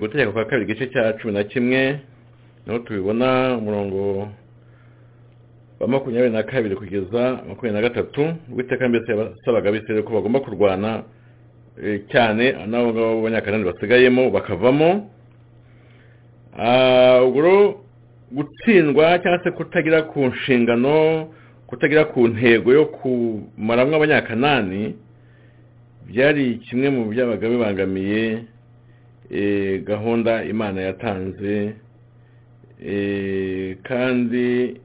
Gutegeka 0.00 0.32
kwa 0.32 0.44
kabiri 0.44 0.64
igice 0.70 0.86
cya 0.92 1.12
cumi 1.12 1.32
na 1.34 1.44
kimwe 1.44 2.00
ni 2.66 2.72
ho 2.72 2.78
tubibona 2.78 3.56
umurongo 3.58 4.28
wa 5.80 5.88
makumyabiri 5.88 6.32
na 6.32 6.42
kabiri 6.42 6.76
kugeza 6.76 7.22
makumyabiri 7.48 7.72
na 7.72 7.88
gatatu 7.88 8.34
uwiteka 8.52 8.88
mbese 8.88 9.10
yabasabaga 9.12 9.68
abisirayeli 9.68 10.06
ko 10.06 10.12
bagomba 10.14 10.40
kurwana 10.40 11.02
cyane 12.10 12.44
n'abo 12.66 12.90
ngabo 12.92 13.14
b'abanyakanani 13.22 13.64
basigayemo 13.64 14.30
bakavamo. 14.30 14.90
Ubwo 17.26 17.80
gutsindwa 18.32 19.18
cyangwa 19.22 19.40
se 19.44 19.50
kutagira 19.50 20.02
ku 20.02 20.20
nshingano 20.26 21.28
kutagira 21.66 22.04
ku 22.04 22.28
ntego 22.28 22.72
yo 22.72 22.84
kumaramwo 22.86 23.96
abanyakanani 23.96 24.94
byari 26.10 26.58
kimwe 26.66 26.90
mu 26.90 27.02
byabaga 27.12 27.48
bibangamiye 27.48 28.42
gahunda 29.86 30.44
imana 30.44 30.80
yatanze 30.80 31.72
kandi 33.88 34.44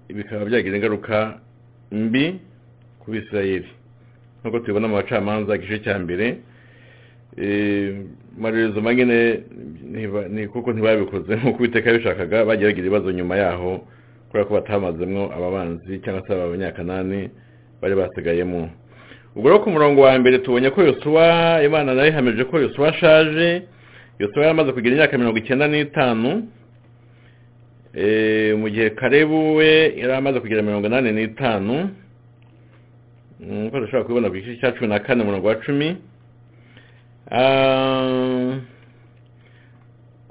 bikaba 0.10 0.46
byagira 0.46 0.76
ingaruka 0.78 1.38
mbi 1.92 2.40
ku 3.00 3.12
bisirayeli. 3.12 3.70
Nk'uko 4.42 4.60
tubibona 4.60 4.88
mu 4.88 4.96
bacamanza 4.96 5.56
igice 5.56 5.80
cya 5.86 6.00
mbere 6.00 6.26
amarezo 8.38 8.82
nyine 8.82 9.20
kuko 10.54 10.74
ntibabikoze. 10.74 11.36
Nk'uko 11.38 11.58
ubiteka 11.60 11.90
yabishakaga 11.90 12.46
bagiye 12.46 12.68
bagira 12.68 12.86
ibibazo 12.86 13.12
nyuma 13.12 13.36
yaho 13.38 13.72
kubera 14.28 14.46
ko 14.46 14.54
batamazemo 14.54 15.24
ababanzi 15.36 16.02
cyangwa 16.04 16.26
se 16.28 16.34
abanyakanani 16.34 17.30
bari 17.82 17.96
basigayemo. 17.96 18.70
Ubwo 19.36 19.50
rero 19.50 19.64
ku 19.64 19.70
murongo 19.70 20.02
wa 20.02 20.14
mbere 20.20 20.40
tubonye 20.40 20.70
ko 20.70 20.82
yosuwa 20.82 21.62
imana 21.66 21.94
na 21.94 22.04
yo 22.04 22.10
ihamije 22.10 22.44
ko 22.50 22.60
yosuwa 22.60 22.90
ashaje. 22.90 23.62
Yosuwa 24.20 24.46
yamaze 24.46 24.72
kugira 24.72 24.96
imyaka 24.96 25.18
mirongo 25.18 25.38
icyenda 25.38 25.68
n'itanu. 25.68 26.48
Mu 28.58 28.68
gihe 28.70 28.90
karebu 28.90 29.56
we 29.56 29.94
yari 29.98 30.14
amaze 30.14 30.40
kugira 30.40 30.62
mirongo 30.62 30.88
inani 30.88 31.12
n'itanu 31.12 31.90
nk'uko 33.44 33.80
dushobora 33.80 34.04
kubibona 34.04 34.30
ku 34.30 34.36
gice 34.36 34.58
cya 34.60 34.72
cumi 34.72 34.88
na 34.88 35.00
kane 35.00 35.22
umurongo 35.24 35.48
wa 35.48 35.56
cumi. 35.56 35.90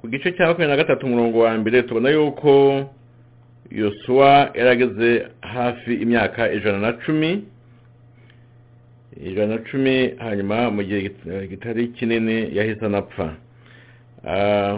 Ku 0.00 0.08
gice 0.08 0.32
cya 0.32 0.46
makumyabiri 0.46 0.70
na 0.70 0.76
gatatu 0.82 1.06
umurongo 1.06 1.38
wa 1.38 1.58
mbere 1.58 1.82
tubona 1.82 2.10
yuko 2.10 2.84
yosuwa 3.70 4.50
yarageze 4.54 5.26
hafi 5.40 5.94
imyaka 5.94 6.52
ijana 6.52 6.78
na 6.78 6.92
cumi. 6.92 7.44
Ijana 9.24 9.54
na 9.54 9.58
cumi 9.70 10.14
hanyuma 10.18 10.70
mu 10.70 10.82
gihe 10.82 11.10
kitari 11.50 11.88
kinini 11.88 12.56
yahise 12.56 12.86
anapfa. 12.86 13.36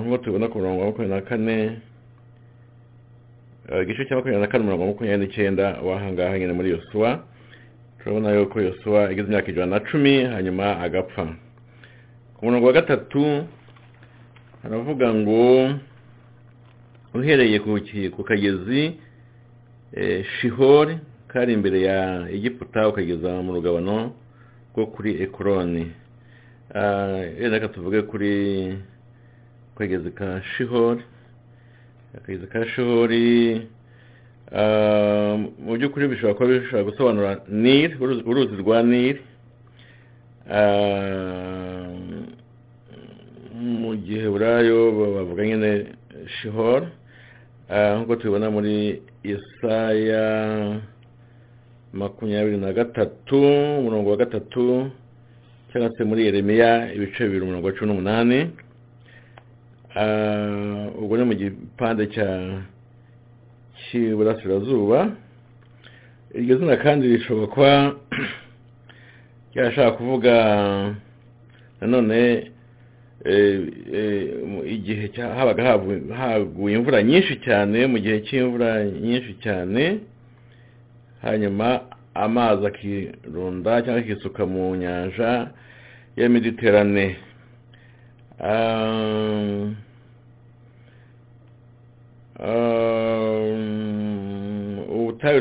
Nk'uko 0.01 0.19
tubibona 0.19 0.49
ku 0.49 0.59
murongo 0.59 0.81
wa 0.81 0.87
makumyabiri 0.87 1.15
na 1.21 1.29
kane 1.29 1.57
igice 3.83 4.05
cya 4.05 4.17
makumyabiri 4.17 4.41
na 4.41 4.47
kane 4.53 4.63
umurongo 4.65 4.87
makumyabiri 4.87 5.27
n'icyenda 5.27 5.81
wahangaha 5.83 6.39
nyine 6.39 6.53
muri 6.53 6.71
yosuwa. 6.71 7.25
Turabona 7.99 8.33
yuko 8.37 8.61
yosuwa 8.61 9.01
yageze 9.03 9.29
imyaka 9.29 9.49
ijana 9.51 9.67
na 9.79 9.81
cumi 9.81 10.25
hanyuma 10.25 10.81
agapfa. 10.81 11.25
Ku 12.37 12.45
murongo 12.45 12.67
wa 12.67 12.73
gatatu 12.73 13.47
haravuga 14.63 15.15
ngo 15.15 15.71
uhereye 17.15 17.59
ku 18.11 18.23
kagezi 18.25 19.01
shihori 20.41 20.99
kari 21.29 21.53
imbere 21.53 21.81
ya 21.83 22.29
egiputa 22.31 22.89
ukageza 22.89 23.43
mu 23.43 23.53
rugabano 23.55 24.13
rwo 24.75 24.87
kuri 24.87 25.23
ekoroni 25.23 25.93
reka 27.53 27.69
tuvuge 27.69 28.03
kuri 28.03 28.33
kagezi 29.79 30.11
ka 30.11 30.43
shihori. 30.57 31.03
Akagezi 32.17 32.47
ka 32.47 32.67
shihori 32.67 33.67
mu 35.65 35.73
by'ukuri 35.77 36.09
bishobora 36.09 36.35
kuba 36.35 36.49
bishobora 36.49 36.85
gusobanura 36.91 37.31
nili 37.49 37.95
uruzi 38.27 38.55
rwa 38.63 38.83
nili 38.83 39.21
mu 43.55 43.95
gihe 43.97 44.29
burayo 44.29 44.93
bavuga 45.17 45.43
nyine 45.47 45.71
shihori 46.41 46.87
nk'uko 47.71 48.17
tubibona 48.17 48.51
muri 48.51 49.01
Yesaya 49.25 50.25
makumyabiri 51.93 52.57
na 52.57 52.73
gatatu 52.73 53.41
umurongo 53.81 54.11
wa 54.11 54.17
gatatu 54.17 54.91
cyangwa 55.73 55.91
se 55.97 56.05
muri 56.05 56.25
Yeremiya 56.27 56.93
ibice 56.95 57.25
bibiri 57.25 57.41
umurongo 57.45 57.67
wa 57.67 57.73
cumi 57.73 57.89
n'umunani. 57.89 58.39
Ubwo 59.95 61.17
ni 61.17 61.25
mu 61.25 61.35
gipande 61.35 62.05
cy'iburasirazuba. 63.79 64.99
Iryo 66.35 66.59
zina 66.59 66.77
kandi 66.77 67.09
rishobora 67.09 67.47
kuba 67.47 67.95
ryashaka 69.55 69.97
kuvuga 69.97 70.35
nanone 71.81 72.51
igihe 74.67 75.11
habaga 75.39 75.63
haguye 76.19 76.75
imvura 76.77 77.03
nyinshi 77.03 77.35
cyane 77.47 77.87
mu 77.87 77.99
gihe 77.99 78.19
cy'imvura 78.27 78.85
nyinshi 78.85 79.33
cyane. 79.45 79.83
Hanyuma 81.23 81.81
amazi 82.15 82.67
akirunda 82.67 83.83
cyangwa 83.83 84.01
akisuka 84.03 84.43
mu 84.47 84.77
nyanja 84.77 85.31
ya 86.17 86.29
mediterane. 86.29 87.17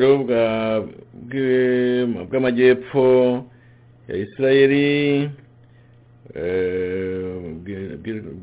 Ubutabire 0.02 2.06
bw'amajyepfo 2.30 3.06
ya 4.10 4.16
isirayeli 4.16 5.30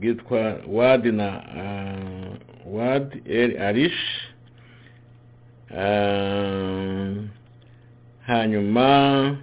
bwitwa 0.00 0.56
wadi 0.68 1.12
na 1.12 1.42
wadi 2.66 3.22
eri 3.26 3.58
arishi 3.58 4.20
hanyuma 8.26 9.36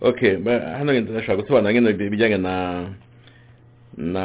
ok 0.00 0.38
hano 0.78 0.92
ndashaka 1.00 1.36
gusobanura 1.36 1.72
nyine 1.72 1.90
ibijyanye 1.90 2.36
na 2.36 2.84
na 3.96 4.24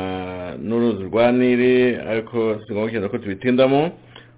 n'uruzi 0.57 1.03
rwa 1.03 1.31
nili 1.31 1.95
ariko 1.95 2.59
si 2.67 2.73
ngombwa 2.73 2.91
cyane 2.91 3.07
ko 3.09 3.17
tubitindamo. 3.17 3.91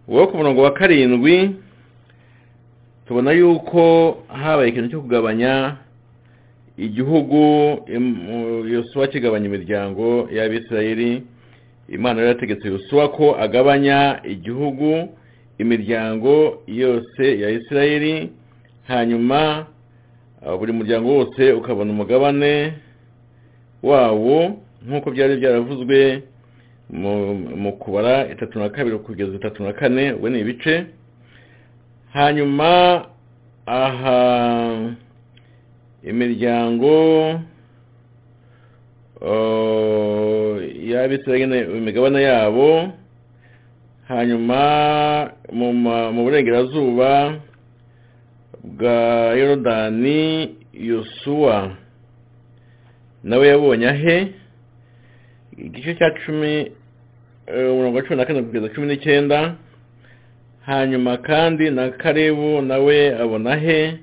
Uwo 0.07 0.27
ku 0.27 0.37
murongo 0.37 0.61
wa 0.61 0.71
karindwi 0.73 1.55
tubona 3.07 3.31
yuko 3.31 3.81
habaye 4.27 4.69
ikintu 4.69 4.89
cyo 4.89 5.01
kugabanya 5.01 5.75
igihugu 6.77 7.39
yosuwa 8.73 9.07
kigabanya 9.07 9.45
imiryango 9.45 10.29
y'abisirayeli. 10.31 11.23
Imana 11.89 12.19
yari 12.21 12.29
yategetse 12.29 12.67
yosuwa 12.67 13.09
ko 13.09 13.35
agabanya 13.39 14.19
igihugu 14.23 15.09
imiryango 15.57 16.61
yose 16.67 17.39
ya 17.39 17.49
isirayeli. 17.49 18.29
Hanyuma 18.87 19.65
buri 20.59 20.71
muryango 20.73 21.09
wose 21.17 21.51
ukabona 21.51 21.91
umugabane 21.91 22.73
wawo 23.83 24.57
nk'uko 24.87 25.11
byari 25.11 25.35
byaravuzwe 25.41 26.21
mu 26.89 27.71
kubara 27.79 28.27
itatu 28.31 28.59
na 28.59 28.69
kabiri 28.69 28.97
kugeza 28.99 29.35
itatu 29.35 29.63
na 29.63 29.73
kane 29.73 30.13
ubwo 30.13 30.29
ni 30.29 30.39
ibice. 30.39 30.85
Hanyuma 32.13 33.05
aha 33.65 34.93
imiryango 36.03 36.93
y'abisirayeli 40.89 41.77
imigabane 41.77 42.21
yabo. 42.23 42.89
Hanyuma 44.07 44.59
mu 45.51 46.23
burengerazuba 46.23 47.39
bwa 48.63 48.97
yorodani 49.35 50.55
yosuwa 50.73 51.75
nawe 53.23 53.47
yabonye 53.47 53.87
ahe? 53.87 54.27
Igice 55.57 55.95
cya 55.95 56.11
cumi 56.25 56.71
umurongo 57.47 57.97
wa 57.97 58.03
cumi 58.03 58.15
na 58.17 58.25
kane 58.25 58.41
kugeza 58.43 58.69
cumi 58.69 58.87
n'icyenda 58.87 59.55
hanyuma 60.65 61.17
kandi 61.17 61.69
na 61.71 61.89
karebu 61.89 62.61
nawe 62.61 63.15
abona 63.19 63.55
he? 63.55 63.93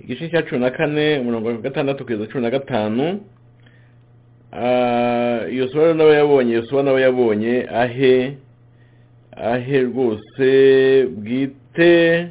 Igice 0.00 0.28
cya 0.28 0.42
cumi 0.42 0.60
na 0.60 0.70
kane 0.70 1.18
umurongo 1.18 1.48
wa 1.48 1.54
gatandatu 1.54 2.04
kugeza 2.04 2.26
cumi 2.26 2.42
na 2.42 2.50
gatanu. 2.50 3.20
Yosuwa 5.52 5.94
nawe 5.94 6.14
yabonye 6.14 6.52
yosuwa 6.54 6.82
nawe 6.82 7.00
yabonye 7.02 7.66
ahe? 7.74 8.36
Ahe 9.36 9.80
rwose 9.82 10.50
bwite. 11.06 12.26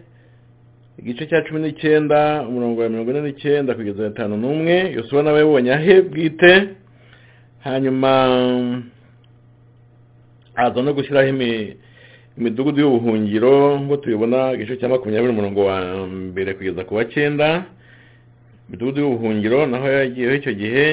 Igice 0.99 1.25
cya 1.25 1.41
cumi 1.41 1.60
n'icyenda 1.62 2.41
umurongo 2.49 2.82
wa 2.82 2.89
mirongo 2.89 3.12
ine 3.12 3.21
n'icyenda 3.21 3.73
kugeza 3.73 4.03
gatanu 4.03 4.38
n'umwe. 4.38 4.91
Yosuwa 4.95 5.23
nawe 5.23 5.39
yabonye 5.39 5.71
ahe? 5.73 6.01
Bwite. 6.01 6.67
Hanyuma 7.63 8.12
haza 10.59 10.81
no 10.83 10.91
gushyiraho 10.93 11.27
imidugudu 12.37 12.81
y'ubuhungiro 12.81 13.79
ngo 13.79 13.97
tubibona 13.97 14.51
igice 14.53 14.75
cya 14.77 14.89
makumyabiri 14.91 15.31
umurongo 15.33 15.61
wa 15.65 15.79
mbere 16.07 16.53
kugeza 16.53 16.83
ku 16.83 16.95
wa 16.95 17.05
cyenda. 17.05 17.63
Imidugudu 18.67 19.01
y'ubuhungiro 19.01 19.65
naho 19.71 19.87
yagiyeho 19.87 20.35
icyo 20.35 20.53
gihe 20.53 20.85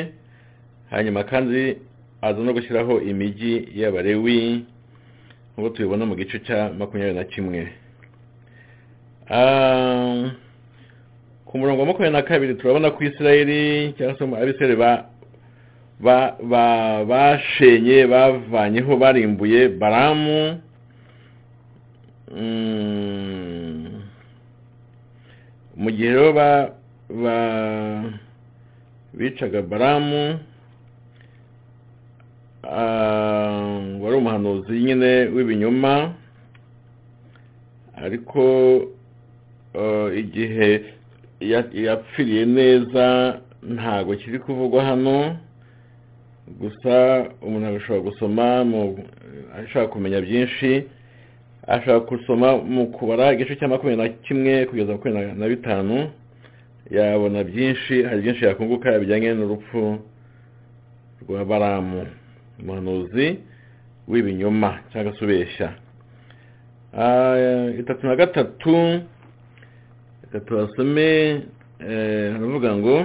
hanyuma 0.91 1.25
kandi 1.27 1.77
aza 2.23 2.39
no 2.43 2.53
gushyiraho 2.55 3.01
imijyi 3.11 3.69
y'abarewi 3.75 4.63
nk'uko 5.53 5.69
tubibona 5.75 6.07
mu 6.07 6.15
gice 6.15 6.39
cya 6.47 6.71
makumyabiri 6.79 7.19
na 7.19 7.25
kimwe. 7.27 7.63
Ku 11.47 11.53
murongo 11.59 11.81
wa 11.83 11.87
makumyabiri 11.91 12.17
na 12.17 12.23
kabiri 12.23 12.55
turabona 12.55 12.91
ko 12.91 13.03
isirayeli 13.05 13.93
cyangwa 13.99 14.15
se 14.19 14.23
abisirayeli 14.25 14.79
bashenye 16.01 18.07
bavanyeho 18.07 18.97
barimbuye 18.97 19.69
baramu 19.81 20.61
mu 25.77 25.89
gihe 25.91 26.11
rero 26.13 26.33
bicaga 29.17 29.63
baramu 29.63 30.39
wari 34.03 34.17
umuhanuzi 34.17 34.73
nyine 34.85 35.11
w'ibinyoma 35.35 36.13
ariko 38.05 38.43
igihe 40.21 40.69
yapfiriye 41.87 42.45
neza 42.47 43.05
ntabwo 43.75 44.17
kiri 44.17 44.39
kuvugwa 44.39 44.85
hano. 44.85 45.37
Gusa 46.47 47.27
umuntu 47.43 47.67
ashobora 47.77 48.01
gusoma 48.11 48.45
ashaka 49.65 49.89
kumenya 49.93 50.21
byinshi 50.21 50.85
ashaka 51.67 52.01
gusoma 52.07 52.57
mu 52.57 52.87
kubara 52.95 53.33
igice 53.35 53.57
cya 53.59 53.69
makumyabiri 53.69 54.03
na 54.03 54.15
kimwe 54.25 54.67
kugeza 54.67 54.93
makumyabiri 54.93 55.39
na 55.41 55.47
bitanu 55.49 55.97
yabona 56.91 57.45
byinshi 57.45 58.03
hari 58.03 58.21
byinshi 58.23 58.45
yakunguka 58.45 58.99
bijyanye 58.99 59.35
n'urupfu 59.35 59.99
rwa 61.23 61.45
baramu 61.45 62.07
umuhanuzi 62.63 63.39
w'ibinyoma 64.09 64.79
cyangwa 64.93 65.13
se 65.19 65.25
ubeshya. 65.25 65.69
Itatu 67.81 68.07
na 68.07 68.17
gatatu 68.17 69.03
reka 70.23 70.41
tubasome 70.47 71.41
haravuga 72.33 72.77
ngo 72.77 72.97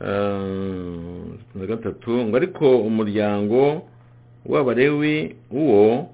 na 0.00 1.66
gatatu 1.66 2.10
ngo 2.26 2.36
ariko 2.36 2.78
umuryango 2.78 3.82
w'abarewi 4.46 5.36
uwo 5.50 6.06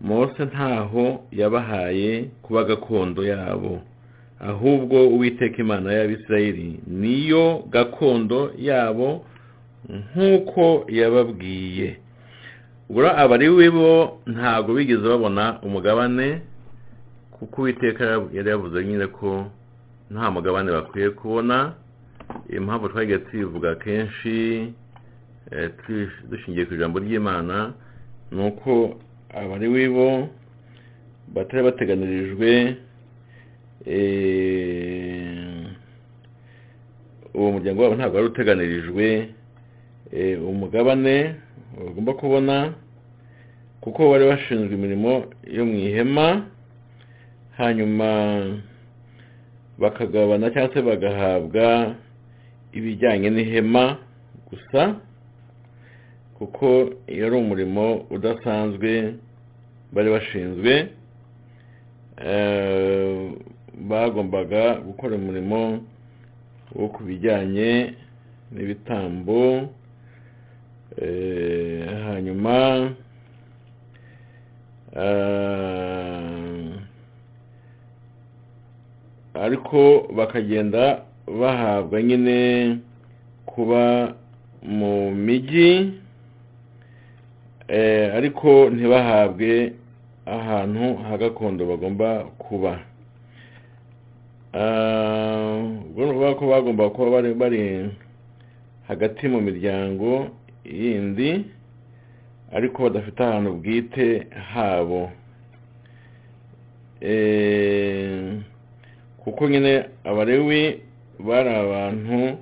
mose 0.00 0.44
ntaho 0.44 1.24
yabahaye 1.32 2.24
kuba 2.42 2.64
gakondo 2.64 3.24
yabo. 3.26 3.80
Ahubwo 4.40 5.08
uwiteka 5.08 5.58
imana 5.58 5.92
y'abisirayeli 5.92 6.80
niyo 6.86 7.64
gakondo 7.70 8.52
yabo 8.58 9.24
nk'uko 9.88 10.86
yababwiye. 10.88 11.96
Ubwo 12.88 13.10
abarewi 13.10 13.68
bo 13.70 14.18
ntabwo 14.26 14.74
bigeze 14.74 15.02
babona 15.08 15.58
umugabane 15.62 16.40
kuko 17.34 17.60
uwiteka 17.62 18.04
yari 18.32 18.48
yavuze 18.50 18.84
nyine 18.84 19.06
ko 19.06 19.46
nta 20.10 20.30
mugabane 20.30 20.72
bakwiye 20.72 21.10
kubona. 21.10 21.72
Impamvu 22.56 22.88
twagiye 22.88 23.18
tubivuga 23.18 23.74
kenshi 23.74 24.72
dushingiye 26.30 26.64
ku 26.66 26.74
ijambo 26.74 26.98
ry'imana 26.98 27.72
ni 28.32 28.40
uko 28.46 28.96
abari 29.34 29.88
bo 29.88 30.28
batari 31.34 31.62
bateganirijwe 31.64 32.76
uwo 37.34 37.48
muryango 37.52 37.82
wabo 37.82 37.94
ntabwo 37.96 38.16
wari 38.16 38.28
uteganirijwe 38.28 39.06
umugabane 40.50 41.34
bagomba 41.78 42.12
kubona 42.14 42.56
kuko 43.80 44.10
bari 44.10 44.24
bashinzwe 44.28 44.74
imirimo 44.74 45.24
yo 45.56 45.64
mu 45.68 45.74
ihema 45.76 46.28
hanyuma 47.56 48.08
bakagabana 49.78 50.50
cyangwa 50.50 50.74
se 50.74 50.80
bagahabwa 50.82 51.94
ibijyanye 52.72 53.30
n'ihema 53.30 53.84
gusa 54.48 54.96
kuko 56.38 56.66
iyo 57.12 57.26
ari 57.26 57.36
umurimo 57.36 57.84
udasanzwe 58.10 58.90
bari 59.92 60.08
bashinzwe 60.14 60.72
bagombaga 63.88 64.62
gukora 64.86 65.12
umurimo 65.16 65.60
wo 66.78 66.86
ku 66.94 67.00
bijyanye 67.08 67.70
n'ibitambo 68.54 69.40
hanyuma 72.06 72.54
ariko 79.34 80.08
bakagenda 80.16 81.02
bahabwa 81.40 82.02
nyine 82.02 82.78
kuba 83.46 84.14
mu 84.62 85.10
mijyi 85.14 85.92
ariko 88.16 88.70
ntibahabwe 88.70 89.72
ahantu 90.26 90.96
ha 91.04 91.16
gakondo 91.18 91.66
bagomba 91.66 92.24
kuba. 92.38 92.80
Ubwo 95.98 96.34
ko 96.38 96.44
bagomba 96.48 96.90
kuba 96.90 97.22
bari 97.36 97.90
hagati 98.88 99.28
mu 99.28 99.40
miryango 99.40 100.28
yindi 100.64 101.44
ariko 102.52 102.82
badafite 102.88 103.20
ahantu 103.20 103.50
bwite 103.60 104.26
habo. 104.52 105.10
Kuko 109.20 109.48
nyine 109.48 109.84
abarewi 110.04 110.80
bari 111.26 111.48
abantu 111.48 112.38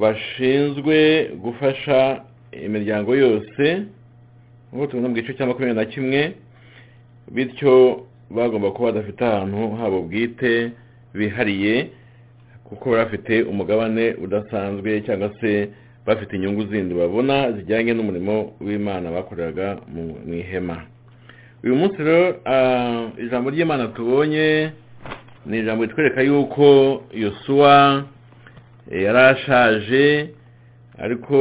bashinzwe 0.00 0.96
gufasha 1.42 2.22
imiryango 2.66 3.16
yose 3.16 3.64
nk'uko 4.72 4.86
tubona 4.86 5.08
mu 5.08 5.14
gice 5.14 5.34
cya 5.34 5.46
makumyabiri 5.46 5.78
na 5.78 5.84
kimwe 5.92 6.20
bityo 7.34 8.02
bagomba 8.30 8.70
kuba 8.70 8.92
badafite 8.92 9.22
ahantu 9.24 9.76
habo 9.76 10.02
bwite 10.02 10.70
bihariye 11.14 11.90
kuko 12.64 12.90
bafite 12.90 13.42
umugabane 13.42 14.14
udasanzwe 14.24 15.00
cyangwa 15.06 15.30
se 15.40 15.68
bafite 16.06 16.32
inyungu 16.36 16.66
zindi 16.66 16.94
babona 16.94 17.52
zijyanye 17.52 17.92
n'umurimo 17.94 18.52
w'imana 18.60 19.10
bakoreraga 19.10 19.76
mu 20.26 20.34
ihema. 20.34 20.82
Uyu 21.64 21.76
munsi 21.76 21.96
rero 22.02 22.36
ijambo 23.24 23.50
ry'imana 23.50 23.88
tubonye 23.88 24.70
ni 25.46 25.58
ijambo 25.58 25.84
ritwereka 25.84 26.22
yuko 26.22 27.02
yosuwa 27.12 28.04
yari 28.90 29.18
ashaje 29.18 30.30
ariko 30.98 31.38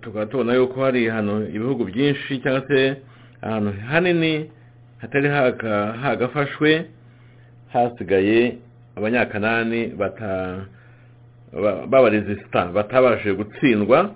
tukaba 0.00 0.26
tubona 0.26 0.54
yuko 0.54 0.84
hari 0.84 1.08
hano 1.08 1.46
ibihugu 1.48 1.84
byinshi 1.84 2.38
cyangwa 2.42 2.62
se 2.68 2.96
ahantu 3.42 3.72
hanini 3.90 4.50
hatari 4.98 5.28
hagafashwe 6.02 6.84
hasigaye 7.72 8.56
abanyakanani 8.96 9.92
b'abaresisita 11.90 12.66
batabashije 12.66 13.32
gutsindwa 13.34 14.10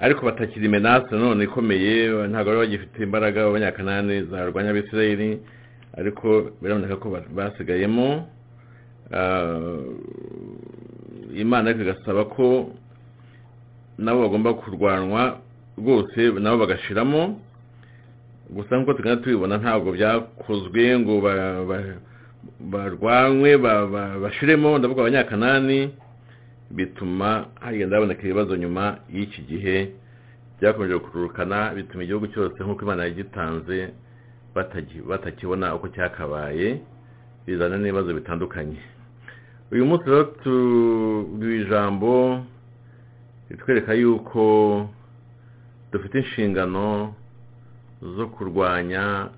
ariko 0.00 0.26
batakiri 0.26 0.68
menase 0.68 1.14
none 1.16 1.44
ikomeye 1.44 2.08
ntabwo 2.28 2.44
bari 2.52 2.58
bagifite 2.58 2.98
imbaraga 3.02 3.46
abanyakanani 3.46 4.22
zarwanya 4.30 4.70
abisirayeli 4.70 5.38
ariko 5.98 6.50
biraboneka 6.62 6.96
ko 6.96 7.06
basigayemo 7.34 8.26
imana 11.34 11.70
ariko 11.70 11.82
igasaba 11.82 12.24
ko 12.24 12.70
nabo 13.98 14.20
bagomba 14.22 14.54
kurwanwa 14.54 15.38
rwose 15.78 16.20
nabo 16.40 16.58
bagashiramo. 16.58 17.40
Gusa 18.50 18.76
nk'uko 18.76 18.94
tugenda 18.94 19.22
tubibona 19.22 19.58
ntabwo 19.62 19.92
byakozwe 19.92 20.98
ngo 20.98 21.14
barwanywe 22.60 23.50
bashiremo. 24.22 24.78
Ndavuga 24.78 25.00
abanyakanani 25.02 25.90
bituma 26.70 27.46
hagenda 27.60 27.96
haboneka 27.96 28.22
ibibazo 28.22 28.56
nyuma 28.56 28.98
y'iki 29.14 29.42
gihe. 29.42 29.76
Byakomeje 30.60 30.94
gukururukana 30.94 31.74
bituma 31.74 32.02
igihugu 32.04 32.26
cyose 32.34 32.58
nk'uko 32.62 32.82
imana 32.82 33.04
yagitanze 33.06 33.88
batakibona 34.54 35.74
uko 35.74 35.88
cyakabaye 35.94 36.80
bizana 37.46 37.76
n'ibibazo 37.78 38.10
bitandukanye. 38.14 38.78
Uyu 39.72 39.86
munsi 39.86 40.04
rero 40.10 40.24
tubwiwe 40.42 41.56
ijambo 41.62 42.42
ritwereka 43.50 43.94
yuko 43.94 44.42
dufite 45.92 46.14
inshingano 46.18 47.14
zo 48.16 48.26
kurwanya 48.34 49.30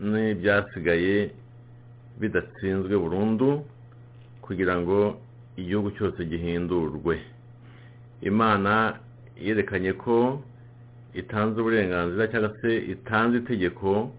n'ibyasigaye 0.00 1.30
bidatsinzwe 2.20 2.94
burundu 2.96 3.64
kugira 4.44 4.76
ngo 4.80 5.20
igihugu 5.56 5.90
cyose 5.96 6.24
gihindurwe. 6.24 7.20
Imana 8.22 8.98
yerekanye 9.36 9.92
ko 9.92 10.40
itanze 11.14 11.60
uburenganzira 11.60 12.28
cyangwa 12.32 12.50
se 12.60 12.70
itanze 12.94 13.38
itegeko 13.38 14.10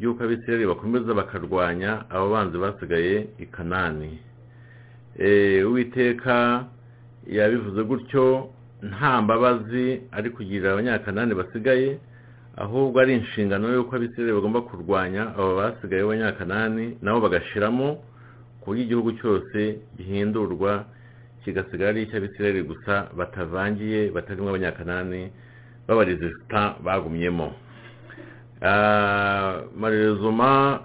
y'uko 0.00 0.24
abisirayeli 0.24 0.66
bakomeza 0.66 1.14
bakarwanya 1.14 2.04
abo 2.10 2.30
banzi 2.30 2.56
basigaye 2.58 3.26
i 3.38 3.46
kanani. 3.46 4.18
Uwiteka 5.66 6.64
yabivuze 7.26 7.82
gutyo 7.84 8.48
nta 8.82 9.22
mbabazi 9.22 10.00
ari 10.12 10.30
kugirira 10.30 10.72
abanyakanani 10.72 11.34
basigaye 11.34 11.98
ahubwo 12.56 13.00
ari 13.00 13.14
inshingano 13.14 13.72
y'uko 13.72 13.96
abisirayeli 13.96 14.34
bagomba 14.36 14.60
kurwanya 14.60 15.22
abo 15.36 15.56
basigaye 15.56 16.02
b'abanyakanani 16.02 16.98
nabo 17.02 17.20
bagashiramo 17.20 17.88
ku 18.60 18.66
buryo 18.70 18.82
igihugu 18.84 19.10
cyose 19.20 19.78
gihindurwa 19.96 20.84
kigasigara 21.44 21.90
ari 21.90 22.02
icy'abisirayeli 22.02 22.62
gusa 22.62 23.08
batavangiye 23.16 24.10
batarimo 24.10 24.48
abanyakanani 24.52 25.30
b'abarizita 25.88 26.76
bagumyemo. 26.84 27.48
Marezoma 29.80 30.80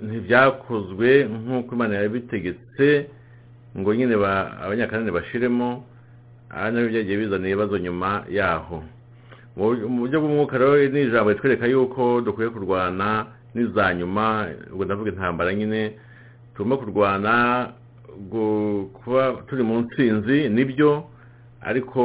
ntibyakozwe 0.00 1.24
nk'uko 1.26 1.74
imana 1.74 1.94
yabitegetse 1.94 3.10
ngo 3.78 3.90
nyine 3.94 4.14
abanyakanani 4.64 5.10
bashiremo 5.10 5.84
aha 6.50 6.70
na 6.70 6.80
byo 6.80 6.88
byagiye 6.90 7.16
bizana 7.18 7.46
ibibazo 7.48 7.78
nyuma 7.78 8.24
yaho. 8.30 8.82
Mu 9.58 10.06
buryo 10.06 10.20
bw'umwuka 10.22 10.54
rero 10.58 10.78
ni 10.88 11.02
ijambo 11.10 11.30
ritwereka 11.34 11.66
yuko 11.66 12.20
dukwiye 12.22 12.50
kurwana 12.50 13.26
n'iza 13.54 13.94
nyuma 13.94 14.46
ubwo 14.72 14.84
ndavuga 14.84 15.10
intambara 15.10 15.50
nyine 15.54 15.98
tugomba 16.54 16.76
kurwana 16.78 17.34
kuba 19.02 19.22
turi 19.50 19.62
mu 19.62 19.80
nsinzi 19.82 20.48
ni 20.48 20.64
byo 20.64 21.04
ariko 21.60 22.02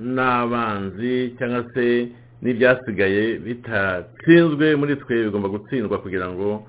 n'abanzi 0.00 1.36
cyangwa 1.38 1.64
se 1.74 2.08
n'ibyasigaye 2.42 3.38
bitatsinzwe 3.38 4.76
muri 4.76 4.96
twe 4.96 5.24
bigomba 5.24 5.48
gutsindwa 5.48 5.98
kugira 6.02 6.28
ngo 6.32 6.66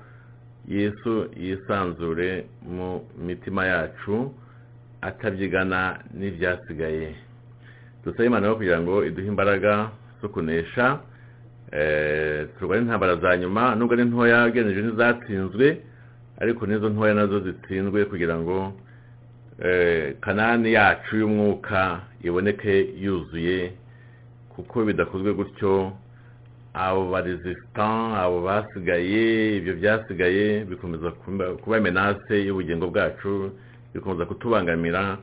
yesu 0.68 1.28
yisanzure 1.36 2.44
mu 2.62 3.02
mitima 3.26 3.66
yacu 3.66 4.32
atabyigana 5.00 5.98
n'ibyasigaye. 6.18 7.14
Dusabe 8.04 8.26
imana 8.26 8.46
yo 8.46 8.56
kugira 8.56 8.80
ngo 8.80 9.04
iduhe 9.04 9.28
imbaraga 9.28 9.90
zo 10.22 10.28
kunesha 10.28 10.98
turwanye 12.58 12.82
intambara 12.82 13.16
za 13.16 13.36
nyuma 13.36 13.74
nubwo 13.74 13.94
ari 13.94 14.04
ntoya 14.04 14.46
ugeneje 14.46 14.80
n'izatsinzwe 14.82 15.66
ariko 16.40 16.66
n'izo 16.66 16.88
ntoya 16.88 17.14
na 17.14 17.26
zo 17.26 17.40
zitsinzwe 17.40 18.04
kugira 18.04 18.38
ngo 18.38 18.72
kanani 20.20 20.72
yacu 20.72 21.16
y'umwuka 21.16 22.00
iboneke 22.22 22.74
yuzuye 23.04 23.72
kuko 24.54 24.84
bidakozwe 24.84 25.34
gutyo 25.34 25.92
abo 26.74 27.10
barizisita 27.10 27.86
abo 28.22 28.42
basigaye 28.42 29.56
ibyo 29.56 29.74
byasigaye 29.76 30.64
bikomeza 30.64 31.10
kuba 31.62 31.80
menase 31.80 32.46
y'ubugingo 32.46 32.86
bwacu 32.90 33.50
bikomeza 33.94 34.26
kutubangamira 34.26 35.18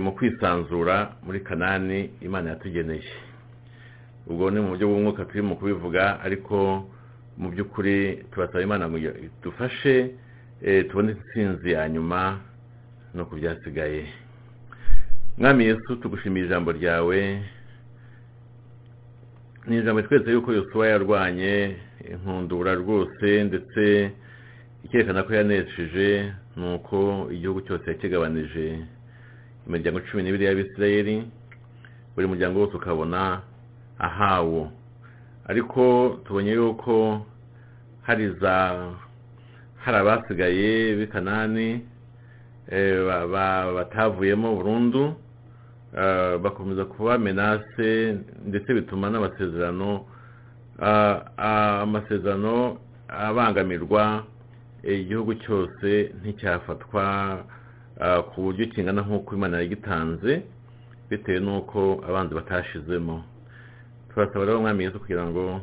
mu 0.00 0.12
kwisanzura 0.12 1.16
muri 1.26 1.40
kanani 1.40 2.10
imana 2.20 2.50
yatugeneye. 2.50 3.10
Ubwo 4.26 4.50
ni 4.50 4.60
mu 4.60 4.68
buryo 4.68 4.86
bw'umwuka 4.88 5.24
turimo 5.24 5.54
kubivuga 5.58 6.20
ariko 6.22 6.86
mu 7.38 7.50
by'ukuri 7.50 8.22
turasaba 8.30 8.62
imana 8.62 8.86
ngo 8.88 8.98
dufashe 9.42 10.14
tubone 10.88 11.12
intsinzi 11.18 11.72
ya 11.74 11.88
nyuma 11.88 12.38
no 13.14 13.24
ku 13.26 13.34
byasigaye. 13.34 14.06
Mwami 15.38 15.64
yesu 15.64 15.96
tugushimiye 15.96 16.46
ijambo 16.46 16.70
ryawe. 16.72 17.42
Ni 19.66 19.78
ijambo 19.78 20.02
twese 20.02 20.30
yuko 20.32 20.52
yosuwa 20.52 20.88
yarwanye 20.88 21.76
inkundura 22.10 22.74
rwose 22.74 23.44
ndetse 23.44 24.10
ikerekana 24.84 25.22
ko 25.22 25.34
yanesheje 25.34 26.32
ni 26.56 26.74
uko 26.74 27.28
igihugu 27.32 27.60
cyose 27.60 27.90
yakigabanije 27.90 28.78
imiryango 29.66 30.00
cumi 30.00 30.22
n'ibiri 30.22 30.44
y'abisirayeli 30.44 31.16
buri 32.14 32.26
muryango 32.26 32.60
wose 32.60 32.76
ukabona 32.76 33.40
ahawo. 33.98 34.70
Ariko 35.46 35.82
tubonye 36.24 36.52
yuko 36.52 37.26
hari 38.02 38.28
za 38.40 38.54
hari 39.84 39.96
abasigaye 39.96 40.96
b'i 40.96 41.06
kanani 41.06 41.86
batavuyemo 43.76 44.54
burundu 44.54 45.14
bakomeza 46.42 46.84
kuba 46.84 47.18
menase 47.18 48.16
ndetse 48.46 48.74
bituma 48.74 49.10
n'amasezerano 49.10 50.04
amasezerano 51.82 52.78
abangamirwa 53.08 54.24
igihugu 54.82 55.34
cyose 55.34 56.12
nticyafatwa 56.22 57.04
ku 58.32 58.36
buryo 58.42 58.66
kingana 58.72 59.02
nk'uko 59.02 59.34
imana 59.36 59.56
yagitanze 59.62 60.42
bitewe 61.10 61.38
n'uko 61.40 62.00
abanzi 62.08 62.34
batashizemo. 62.34 63.24
Turasaba 64.10 64.44
rero 64.44 64.58
umwami 64.58 64.84
Yesu 64.84 65.00
kugira 65.00 65.24
ngo 65.28 65.60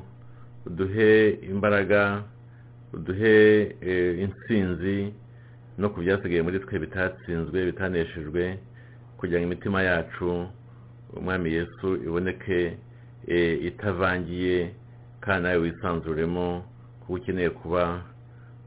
uduhe 0.66 1.30
imbaraga 1.52 2.24
uduhe 2.94 3.36
intsinzi 4.24 5.14
no 5.78 5.90
ku 5.90 6.00
byasigaye 6.02 6.42
muri 6.42 6.60
twe 6.60 6.80
bitatsinzwe 6.80 7.66
bitaneshejwe 7.66 8.58
kugira 9.20 9.40
ngo 9.40 9.48
imitima 9.48 9.80
yacu 9.84 10.48
umwami 11.18 11.54
Yesu 11.54 11.88
iboneke 12.08 12.78
itavangiye 13.70 14.72
kandi 15.22 15.44
nawe 15.44 15.58
wisanzuremo 15.58 16.64
kuko 17.00 17.14
ukeneye 17.14 17.50
kuba 17.50 18.02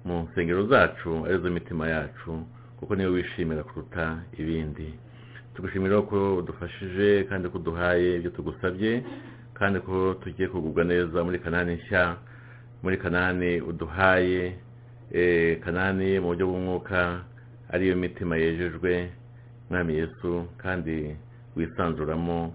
mu 0.05 0.15
nsengero 0.29 0.67
zacu 0.67 1.25
ari 1.27 1.39
zo 1.39 1.51
mitima 1.51 1.89
yacu 1.89 2.43
kuko 2.79 2.95
niyo 2.97 3.11
wishimira 3.13 3.63
kuruta 3.63 4.19
ibindi. 4.39 4.95
Tugushimira 5.55 6.03
ko 6.03 6.37
udufashije 6.37 7.25
kandi 7.29 7.49
ko 7.49 7.59
uduhaye 7.59 8.17
ibyo 8.17 8.31
tugusabye 8.31 9.03
kandi 9.55 9.81
ko 9.81 10.15
tugiye 10.15 10.49
kugubwa 10.49 10.85
neza 10.85 11.25
muri 11.25 11.39
kanani 11.39 11.75
nshya 11.75 12.17
muri 12.83 12.97
kanani 12.99 13.61
uduhaye 13.61 14.57
kanani 15.65 16.21
mu 16.21 16.27
buryo 16.33 16.47
bw'umwuka 16.49 17.21
ariyo 17.73 17.97
mitima 17.97 18.37
yejejwe 18.37 19.13
mwami 19.73 19.95
Yesu 19.95 20.45
kandi 20.63 21.17
wisanzuramo 21.57 22.55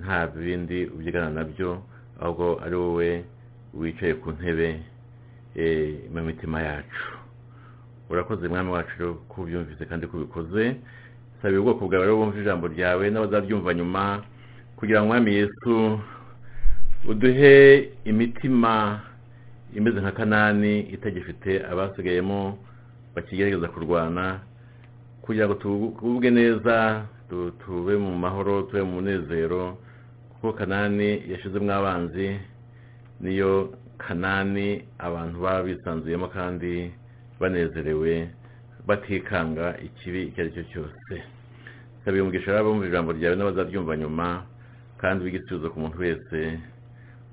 nta 0.00 0.26
bindi 0.26 0.86
ubyigana 0.86 1.30
na 1.30 1.44
byo 1.44 1.82
ahubwo 2.20 2.60
ari 2.64 2.76
wowe 2.76 3.24
wicaye 3.74 4.14
ku 4.14 4.30
ntebe 4.30 4.78
mu 6.14 6.20
mitima 6.22 6.62
yacu. 6.62 7.02
Urakoze 8.10 8.48
mwami 8.48 8.70
wacu 8.70 9.14
ko 9.28 9.42
ubyumvise 9.42 9.84
kandi 9.90 10.06
ko 10.06 10.16
ubikoze 10.16 10.76
sabiye 11.42 11.58
ubwoko 11.60 11.88
bwawe 11.90 12.04
rero 12.06 12.16
bumva 12.16 12.38
ijambo 12.40 12.66
ryawe 12.70 13.10
n'abazaryumva 13.10 13.74
nyuma 13.74 14.22
kugira 14.78 15.00
ngo 15.02 15.06
mwami 15.10 15.34
Yesu 15.34 15.98
uduhe 17.10 17.54
imitima 18.04 19.00
imeze 19.74 19.98
nka 20.00 20.12
kanani 20.12 20.80
itagifite 20.94 21.66
abasigayemo 21.66 22.58
bakigerageza 23.14 23.68
kurwana 23.68 24.40
kugira 25.22 25.46
ngo 25.46 25.54
tugubwe 25.54 26.28
neza 26.30 27.06
tube 27.64 27.94
mu 27.96 28.12
mahoro 28.18 28.62
tube 28.68 28.82
mu 28.82 28.92
munezero 29.00 29.78
kuko 30.32 30.52
kanani 30.58 31.22
yashizemo 31.32 31.72
abanzi 31.72 32.28
niyo 33.22 33.72
kanani 33.98 34.82
abantu 34.98 35.36
baba 35.44 35.62
bisanzuyemo 35.62 36.26
kandi 36.36 36.90
banezerewe 37.40 38.28
batikanga 38.86 39.78
ikibi 39.86 40.20
icyo 40.28 40.40
ari 40.42 40.50
cyo 40.54 40.64
cyose. 40.72 41.14
Sabiye 42.04 42.22
umugisha 42.22 42.62
bumva 42.66 42.86
ijambo 42.86 43.10
ryawe 43.14 43.36
n'abazaryumva 43.38 43.94
nyuma 43.96 44.26
kandi 45.00 45.22
w'igisubizo 45.24 45.70
ku 45.70 45.78
muntu 45.82 45.98
wese 46.02 46.38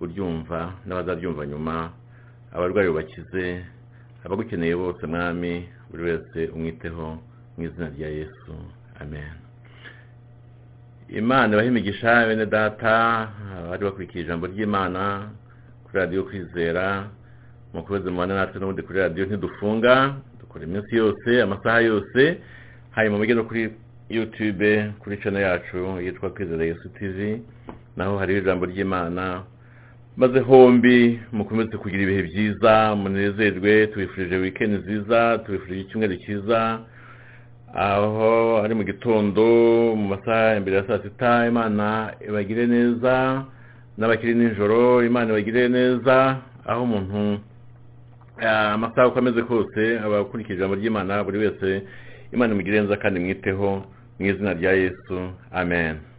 uryumva 0.02 0.60
n'abazaryumva 0.86 1.44
nyuma 1.50 1.76
abarwayi 2.54 2.90
bakize 2.94 3.66
abagukeneye 4.26 4.76
bose 4.78 5.02
mwami 5.10 5.54
buri 5.90 6.04
wese 6.10 6.40
umwiteho. 6.54 7.18
Mu 7.60 7.66
izina 7.68 7.88
rya 7.96 8.08
yesu 8.20 8.54
amen 9.04 9.36
imana 11.10 11.54
ibahe 11.54 11.68
imigisha 11.68 12.28
bene 12.28 12.46
data 12.46 12.94
abari 13.60 13.84
bakurikiye 13.84 14.24
ijambo 14.24 14.48
ry'imana 14.48 15.04
kuri 15.84 15.96
radiyo 16.00 16.24
kwizera 16.24 17.10
mukomeze 17.74 18.10
mubane 18.10 18.34
natwe 18.34 18.60
n'ubundi 18.60 18.82
kuri 18.88 19.00
radiyo 19.00 19.26
ntidufunga 19.26 19.94
dukora 20.40 20.64
iminsi 20.66 20.96
yose 20.96 21.30
amasaha 21.42 21.80
yose 21.82 22.22
hanyuma 22.96 23.18
mujye 23.18 23.36
no 23.36 23.44
kuri 23.44 23.62
yutube 24.10 24.72
kuri 25.00 25.18
channel 25.22 25.42
yacu 25.42 25.78
yitwa 26.04 26.30
kwizera 26.30 26.64
yesu 26.66 26.90
tv 26.90 27.42
naho 27.98 28.18
hariho 28.18 28.40
ijambo 28.40 28.66
ry'imana 28.66 29.44
maze 30.18 30.40
hombi 30.40 31.20
mukomeze 31.32 31.78
kugira 31.78 32.04
ibihe 32.04 32.24
byiza 32.24 32.96
munezerwe 32.96 33.88
tubifurije 33.88 34.36
weekend 34.38 34.74
nziza 34.80 35.38
tubifurije 35.46 35.82
icyumweru 35.82 36.16
cyiza 36.24 36.80
aho 37.74 38.62
ari 38.66 38.74
mu 38.76 38.84
gitondo 38.84 39.44
mu 40.00 40.06
masaha 40.14 40.58
imbere 40.58 40.78
ya 40.78 40.88
saa 40.88 41.04
sita 41.04 41.46
imana 41.48 42.14
ibagire 42.28 42.66
neza 42.68 43.46
n'abakiri 43.98 44.34
nijoro 44.36 45.04
imana 45.06 45.30
ibagire 45.32 45.68
neza 45.70 46.42
aho 46.66 46.82
umuntu 46.84 47.40
amasaha 48.74 49.08
uko 49.08 49.20
ameze 49.20 49.42
kose 49.44 50.00
abakurikije 50.00 50.56
ijambo 50.58 50.76
ry'imana 50.76 51.24
buri 51.24 51.38
wese 51.38 51.84
imana 52.34 52.54
imugire 52.54 52.82
neza 52.82 52.98
kandi 52.98 53.20
mwiteho 53.20 53.70
mu 54.20 54.26
izina 54.26 54.54
rya 54.54 54.72
yesu. 54.74 55.16
Amen. 55.52 56.10